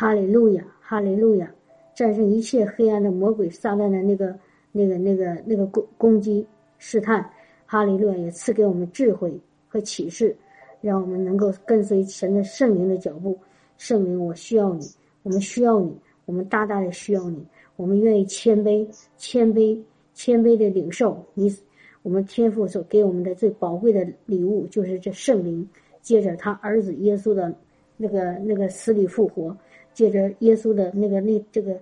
[0.00, 1.54] 哈利路亚，哈利路亚，
[1.94, 4.34] 战胜一切黑暗的魔鬼撒旦的那个
[4.72, 6.46] 那个那个那个攻攻击
[6.78, 7.30] 试探，
[7.66, 9.38] 哈利路亚也赐给我们智慧
[9.68, 10.34] 和启示，
[10.80, 13.38] 让我们能够跟随神的圣灵的脚步。
[13.76, 14.86] 圣灵，我需要你，
[15.22, 15.94] 我们需要你，
[16.24, 17.46] 我们大大的需要你，
[17.76, 18.88] 我们愿意谦卑、
[19.18, 19.78] 谦卑、
[20.14, 21.54] 谦卑的领受你，
[22.00, 25.68] 我们天父所给我们的最宝贵的礼物，就是这圣灵，
[26.00, 27.54] 接着他儿子耶稣的
[27.98, 29.54] 那个那个死里复活，
[29.94, 31.80] 借着耶稣的那个那这个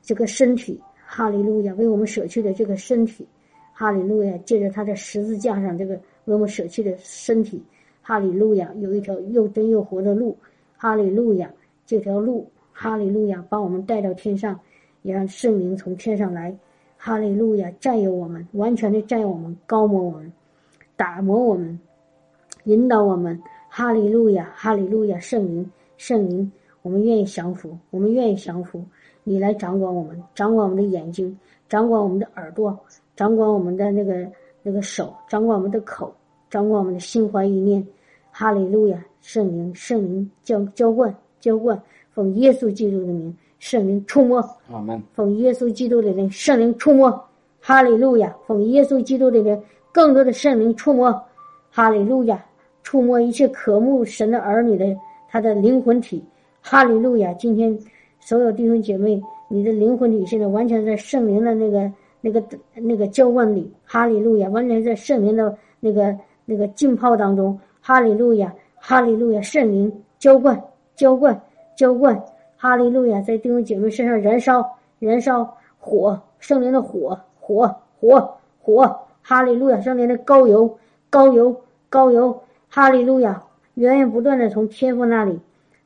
[0.00, 0.80] 这个身体。
[1.14, 3.28] 哈利路亚，为我们舍去的这个身体，
[3.74, 5.94] 哈利路亚，借着他的十字架上这个
[6.24, 7.62] 为我们舍去的身体，
[8.00, 10.34] 哈利路亚，有一条又真又活的路，
[10.74, 11.52] 哈利路亚，
[11.84, 14.58] 这条路，哈利路亚，把我们带到天上，
[15.02, 16.56] 也让圣灵从天上来，
[16.96, 20.32] 哈利路亚，占有我们，完全的占有我们，高摩我们，
[20.96, 21.78] 打磨我们，
[22.64, 23.38] 引导我们，
[23.68, 26.50] 哈利路亚，哈利路亚，圣灵，圣灵，
[26.82, 28.84] 我们愿意降服，我们愿意降服。
[29.24, 32.76] 你来掌管我们，掌管我们的眼睛，掌管我们的耳朵，
[33.14, 34.26] 掌管我们的那个
[34.62, 36.12] 那个手，掌管我们的口，
[36.50, 37.86] 掌管我们的心怀意念。
[38.32, 41.80] 哈利路亚，圣灵，圣灵浇浇灌，浇灌，
[42.12, 44.40] 奉耶稣基督的名，圣灵触摸。
[44.72, 45.00] 阿门。
[45.12, 47.24] 奉耶稣基督的名，圣灵触摸。
[47.60, 49.62] 哈利路亚，奉耶稣基督的名，
[49.92, 51.12] 更多的圣灵触摸。
[51.70, 52.44] 哈利路亚，
[52.82, 54.84] 触摸一切渴慕神的儿女的
[55.28, 56.24] 他的灵魂体。
[56.62, 57.78] 哈利路亚，今天。
[58.24, 62.40] 所有弟兄姐妹，你的灵魂里现在完全在圣灵的那个、那个、
[62.76, 64.48] 那个浇灌里，哈利路亚！
[64.50, 69.40] 完全在圣灵的那个、那个浸泡当中，哈利路亚，哈利路亚！
[69.42, 70.62] 圣灵浇灌、
[70.94, 71.42] 浇灌、
[71.76, 72.16] 浇灌，
[72.56, 73.20] 哈利路亚！
[73.22, 74.64] 在弟兄姐妹身上燃烧、
[75.00, 79.80] 燃烧火，圣灵的火、火、火、火，哈利路亚！
[79.80, 80.78] 圣灵的高油、
[81.10, 83.42] 高油、高油，哈利路亚！
[83.74, 85.40] 源源不断的从天父那里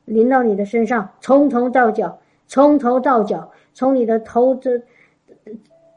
[0.07, 2.17] 临到你的身上，从头到脚。
[2.49, 4.81] 从头到脚，从你的头子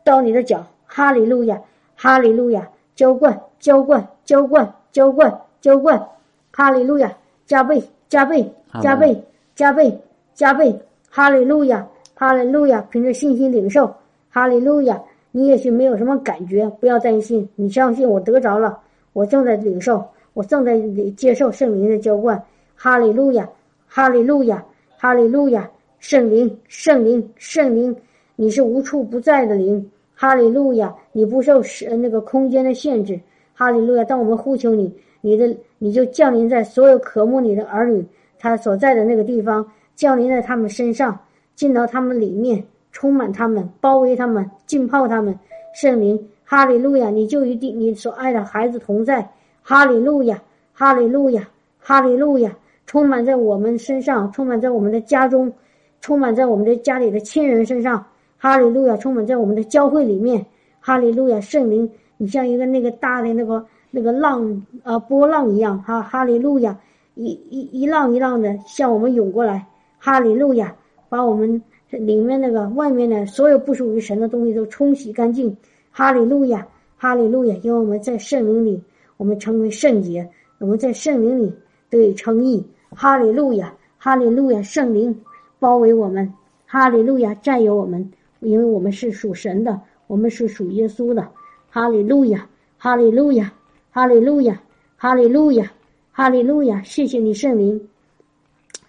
[0.03, 1.63] 到你的脚，哈利路亚，
[1.95, 6.09] 哈利路亚，浇灌，浇灌，浇灌，浇灌，浇灌，
[6.51, 8.53] 哈利路亚，加倍，加倍，
[8.83, 9.97] 加倍，加倍，
[10.35, 10.77] 加倍，
[11.09, 11.87] 哈利路亚，
[12.17, 13.95] 哈利路亚，凭着信心领受，
[14.29, 15.01] 哈利路亚。
[15.31, 18.77] 你也许没有什么感觉，不要担心，你相信我得着了，
[19.13, 20.77] 我正在领受，我正在
[21.17, 22.43] 接受圣灵的浇灌，
[22.75, 23.49] 哈利路亚，
[23.93, 24.65] 哈利路亚，
[24.97, 25.69] 哈利路亚。
[25.99, 27.95] 圣灵，圣灵，圣灵，
[28.35, 30.95] 你是无处不在的灵，哈利路亚！
[31.13, 33.21] 你不受时那个空间的限制，
[33.53, 34.05] 哈利路亚！
[34.05, 38.03] 当我们呼求你，你的你就降临在所有渴慕你的儿女
[38.39, 41.19] 他所在的那个地方，降临在他们身上，
[41.55, 45.39] 进到他们里面，充满他们，包围他们，浸泡他们。
[45.75, 47.11] 圣灵，哈利路亚！
[47.11, 49.31] 你就与你所爱的孩子同在，
[49.61, 51.47] 哈利路亚，哈利路亚，
[51.79, 52.57] 哈利路亚！
[52.91, 55.53] 充满在我们身上，充满在我们的家中。
[56.01, 58.05] 充满在我们的家里的亲人身上，
[58.37, 58.97] 哈利路亚！
[58.97, 60.45] 充满在我们的教会里面，
[60.81, 61.41] 哈利路亚！
[61.41, 66.77] 圣灵，你像一个那个大的那个那个浪啊波浪一样，哈哈利路亚！
[67.15, 69.65] 一一一浪一浪的向我们涌过来，
[69.99, 70.75] 哈利路亚！
[71.09, 75.57] 把我们里面那个外面的所有不属于神的东西都冲洗干净，
[75.93, 76.67] 哈利路亚！
[76.97, 77.55] 哈利路亚！
[77.63, 78.83] 因为我们在圣灵里，
[79.17, 80.27] 我们成为圣洁；
[80.59, 81.55] 我们在圣灵里
[81.91, 83.75] 得以称义，哈利路亚！
[83.99, 84.63] 哈利路亚！
[84.63, 85.21] 圣灵。
[85.59, 86.33] 包围我们，
[86.65, 87.35] 哈利路亚！
[87.35, 88.11] 占有我们，
[88.41, 91.29] 因为我们是属神的，我们是属耶稣的，
[91.69, 92.49] 哈利路亚！
[92.79, 93.53] 哈利路亚！
[93.91, 94.63] 哈利路亚！
[94.97, 95.71] 哈利路亚！
[96.13, 96.83] 哈利路亚！
[96.83, 97.79] 谢谢你圣灵，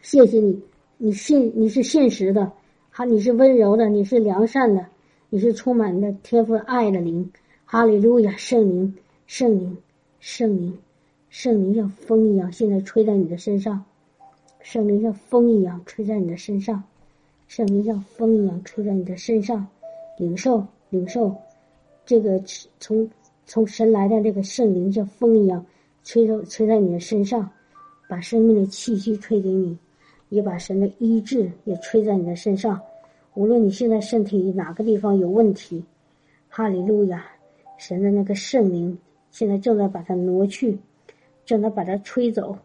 [0.02, 0.64] 谢谢你，
[0.97, 2.49] 你信你是现实的，
[2.89, 4.86] 哈，你是温柔的，你是良善的，
[5.30, 7.30] 你是充满的天赋爱的灵，
[7.66, 8.32] 哈利路亚！
[8.38, 8.95] 圣灵，
[9.28, 9.78] 圣灵，
[10.22, 10.78] 圣灵，
[11.30, 13.84] 圣灵像风一样，现在吹在你的身上。
[14.64, 16.82] 圣灵像风一样吹在你的身上，
[17.47, 19.68] 圣灵像风一样吹在你的身上，
[20.18, 21.36] 领受领受，
[22.05, 22.41] 这个
[22.80, 23.09] 从
[23.45, 25.66] 从神来的这个圣灵像风一样
[26.03, 27.49] 吹在吹在你的身上，
[28.07, 29.78] 把生命的气息吹给你，
[30.30, 32.80] 也把神的医治也吹在你的身上。
[33.34, 35.84] 无论你现在身体哪个地方有问题，
[36.49, 37.26] 哈利路亚，
[37.78, 38.97] 神的那个圣灵
[39.32, 40.78] 现在正在把它挪去，
[41.45, 42.55] 正在把它吹走，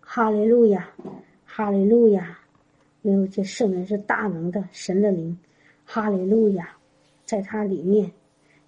[0.00, 0.88] 哈利路亚。
[1.56, 2.38] 哈利路亚，
[3.00, 5.34] 因为这圣人是大能的神的灵，
[5.86, 6.68] 哈利路亚，
[7.24, 8.12] 在它里面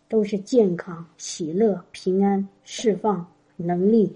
[0.08, 4.10] 都是健康、喜乐、平安、释放、能力、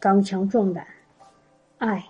[0.00, 0.86] 刚强壮胆、
[1.76, 2.02] 爱。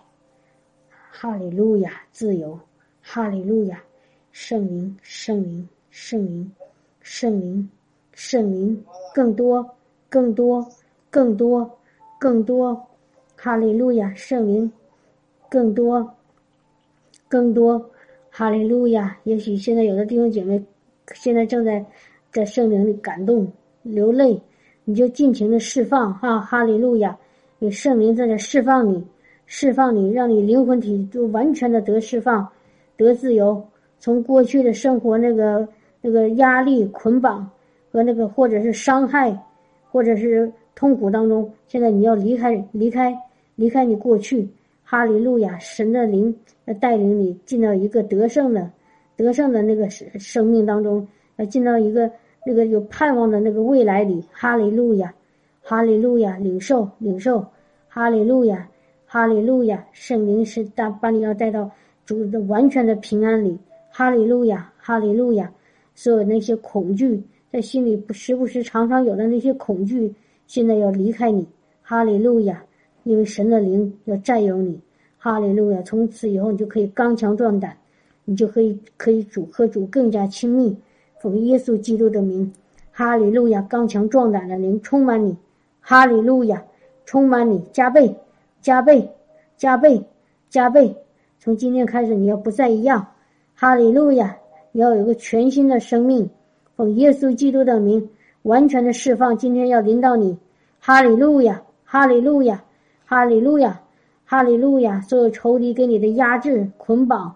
[1.10, 2.56] 哈利路亚，自由，
[3.02, 3.82] 哈利路亚，
[4.30, 6.52] 圣灵，圣灵，圣灵，
[7.02, 7.68] 圣灵，
[8.12, 9.68] 圣灵，更多，
[10.08, 10.64] 更多，
[11.10, 11.78] 更多，
[12.20, 12.86] 更多，
[13.34, 14.72] 哈利路亚，圣灵。
[15.48, 16.14] 更多，
[17.28, 17.90] 更多，
[18.30, 19.16] 哈利路亚！
[19.24, 20.62] 也许现在有的弟兄姐妹，
[21.14, 21.84] 现在正在
[22.32, 23.46] 在圣灵里感动
[23.82, 24.40] 流泪，
[24.84, 26.12] 你就尽情的释放。
[26.14, 27.16] 哈哈利路亚，
[27.60, 29.04] 有圣灵在这释放你，
[29.46, 32.46] 释放你，让你灵魂体就完全的得释放，
[32.96, 33.64] 得自由，
[33.98, 35.66] 从过去的生活那个
[36.00, 37.48] 那个压力捆绑
[37.90, 39.36] 和那个或者是伤害，
[39.90, 43.16] 或者是痛苦当中，现在你要离开离开
[43.54, 44.46] 离开你过去，
[44.88, 46.32] 哈利路亚，神的灵
[46.80, 48.70] 带领你进到一个得胜的。
[49.16, 51.04] 得胜的那个生生命当中，
[51.36, 52.08] 要进到一个
[52.44, 55.12] 那个有盼望的那个未来里，哈利路亚，
[55.60, 57.44] 哈利路亚，领受领受，
[57.88, 58.68] 哈利路亚，
[59.06, 61.68] 哈利路亚，圣灵是带把你要带到
[62.04, 63.58] 主的完全的平安里，
[63.90, 65.50] 哈利路亚，哈利路亚，
[65.94, 67.20] 所有那些恐惧
[67.50, 70.14] 在心里不时不时常常有的那些恐惧，
[70.46, 71.48] 现在要离开你，
[71.80, 72.62] 哈利路亚，
[73.06, 74.78] 因为神的灵要占有你，
[75.16, 77.74] 哈利路亚，从此以后你就可以刚强壮胆。
[78.28, 80.76] 你就可以可以主和主更加亲密，
[81.20, 82.52] 奉耶稣基督的名，
[82.90, 83.62] 哈利路亚！
[83.70, 85.36] 刚强壮胆的灵充满你，
[85.80, 86.60] 哈利路亚！
[87.04, 88.12] 充满你，加倍，
[88.60, 89.08] 加倍，
[89.56, 90.04] 加倍，
[90.50, 90.92] 加倍！
[91.38, 93.06] 从今天开始，你要不再一样，
[93.54, 94.36] 哈利路亚！
[94.72, 96.28] 你要有个全新的生命，
[96.74, 98.10] 奉耶稣基督的名，
[98.42, 99.38] 完全的释放。
[99.38, 100.36] 今天要临到你，
[100.80, 102.64] 哈利路亚，哈利路亚，
[103.06, 103.80] 哈利路亚，
[104.24, 105.00] 哈利路亚！
[105.00, 107.34] 所有仇敌给你的压制、捆绑。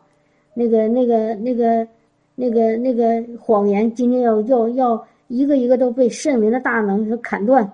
[0.53, 1.87] 那个、那个、那个、
[2.35, 7.73] 那个、那个谎言，今天要要要一个一个都被圣灵的大能所砍断、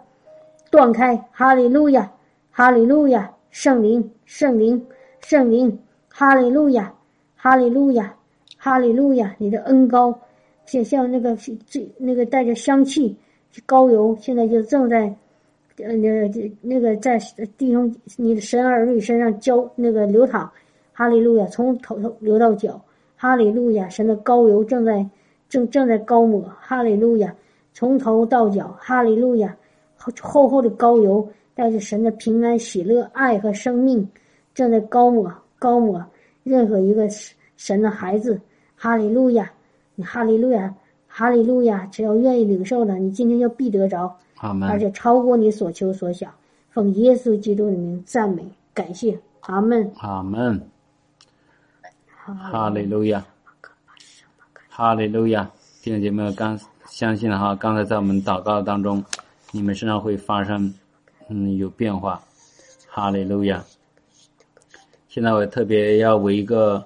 [0.70, 1.16] 断开。
[1.32, 2.12] 哈利路亚，
[2.50, 4.86] 哈利路亚，圣灵、圣灵、
[5.20, 5.78] 圣灵，
[6.08, 6.92] 哈利路亚，
[7.34, 8.14] 哈利路亚，
[8.58, 9.34] 哈利路亚！
[9.38, 10.20] 你的恩高，
[10.66, 13.16] 像像那个最那个带着香气
[13.64, 15.16] 高油，现在就正在
[15.78, 17.18] 呃那那个在
[17.58, 20.50] 弟兄你的神儿女身上浇那个流淌。
[20.92, 22.82] 哈利路亚，从头流到脚。
[23.16, 25.06] 哈利路亚，神的膏油正在
[25.48, 26.40] 正正在高抹。
[26.60, 27.34] 哈利路亚，
[27.74, 28.74] 从头到脚。
[28.80, 29.54] 哈利路亚，
[30.20, 34.08] 厚厚的膏油带着神的平安、喜乐、爱和生命，
[34.54, 36.02] 正在高抹高抹
[36.42, 37.06] 任何一个
[37.56, 38.40] 神的孩子。
[38.74, 39.50] 哈利路亚，
[39.94, 40.74] 你哈利路亚，
[41.06, 46.32] 哈利路亚，只要愿意领受的，你今天就必得着，而且超过你所求所想。
[46.70, 50.60] 奉耶稣基督的名赞美感谢，阿门，阿门。
[52.12, 53.24] 哈利路亚，
[54.68, 55.50] 哈利路亚！
[55.80, 56.58] 弟兄姐妹，刚
[56.88, 59.02] 相信了哈，刚才在我们祷告当中，
[59.52, 60.74] 你们身上会发生
[61.28, 62.20] 嗯有变化。
[62.88, 63.64] 哈利路亚！
[65.08, 66.84] 现在我特别要为一个，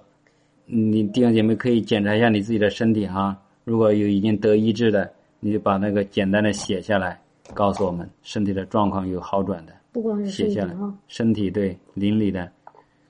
[0.66, 7.19] 你弟兄姐妹可以检查一下你自己的身体哈，如果有已经得医治的，你就把那个简单的写下来，
[7.54, 10.74] 告诉我们身体的状况有好转的，不光是写下来，
[11.08, 12.50] 身体对邻里的。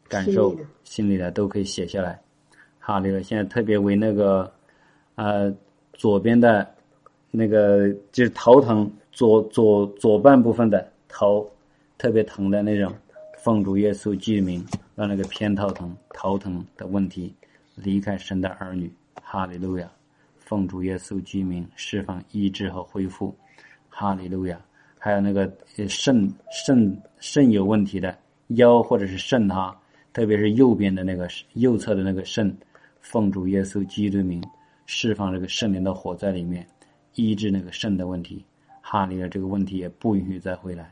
[0.08, 1.30] 感受心里的。
[1.30, 2.20] 都可以写下来，
[2.80, 4.52] 哈利路亚现在特别为那个，
[5.14, 5.54] 呃，
[5.92, 6.68] 左边的，
[7.30, 11.48] 那个就是头疼，左左左半部分的头
[11.96, 12.92] 特别疼的那种，
[13.38, 14.66] 奉主耶稣记名，
[14.96, 17.32] 让那个偏头疼、头疼的问题
[17.76, 19.88] 离开神的儿女，哈利路亚，
[20.40, 23.32] 奉主耶稣记名，释放医治和恢复，
[23.90, 24.58] 哈利路亚，
[24.98, 25.52] 还有那个
[25.86, 28.16] 肾肾肾有问题的
[28.48, 29.76] 腰或者是肾哈。
[30.12, 32.56] 特别是右边的那个右侧的那个肾，
[33.00, 34.42] 奉主耶稣基督名，
[34.86, 36.66] 释放这个圣灵的火在里面，
[37.14, 38.44] 医治那个肾的问题。
[38.80, 40.90] 哈利的这个问题也不允许再回来。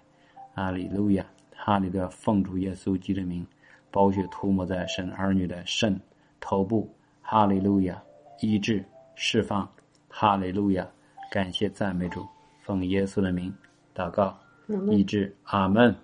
[0.54, 3.44] 阿里路亚，哈利的奉主耶稣基督名，
[3.90, 6.00] 宝血涂抹在神儿女的肾、
[6.38, 6.88] 头部。
[7.20, 8.00] 哈利路亚，
[8.40, 8.84] 医治
[9.16, 9.68] 释放。
[10.08, 10.88] 哈利路亚，
[11.28, 12.24] 感谢赞美主，
[12.68, 13.50] 奉耶稣的名
[13.94, 14.38] 祷告，
[14.90, 15.34] 医治。
[15.44, 15.96] 阿门。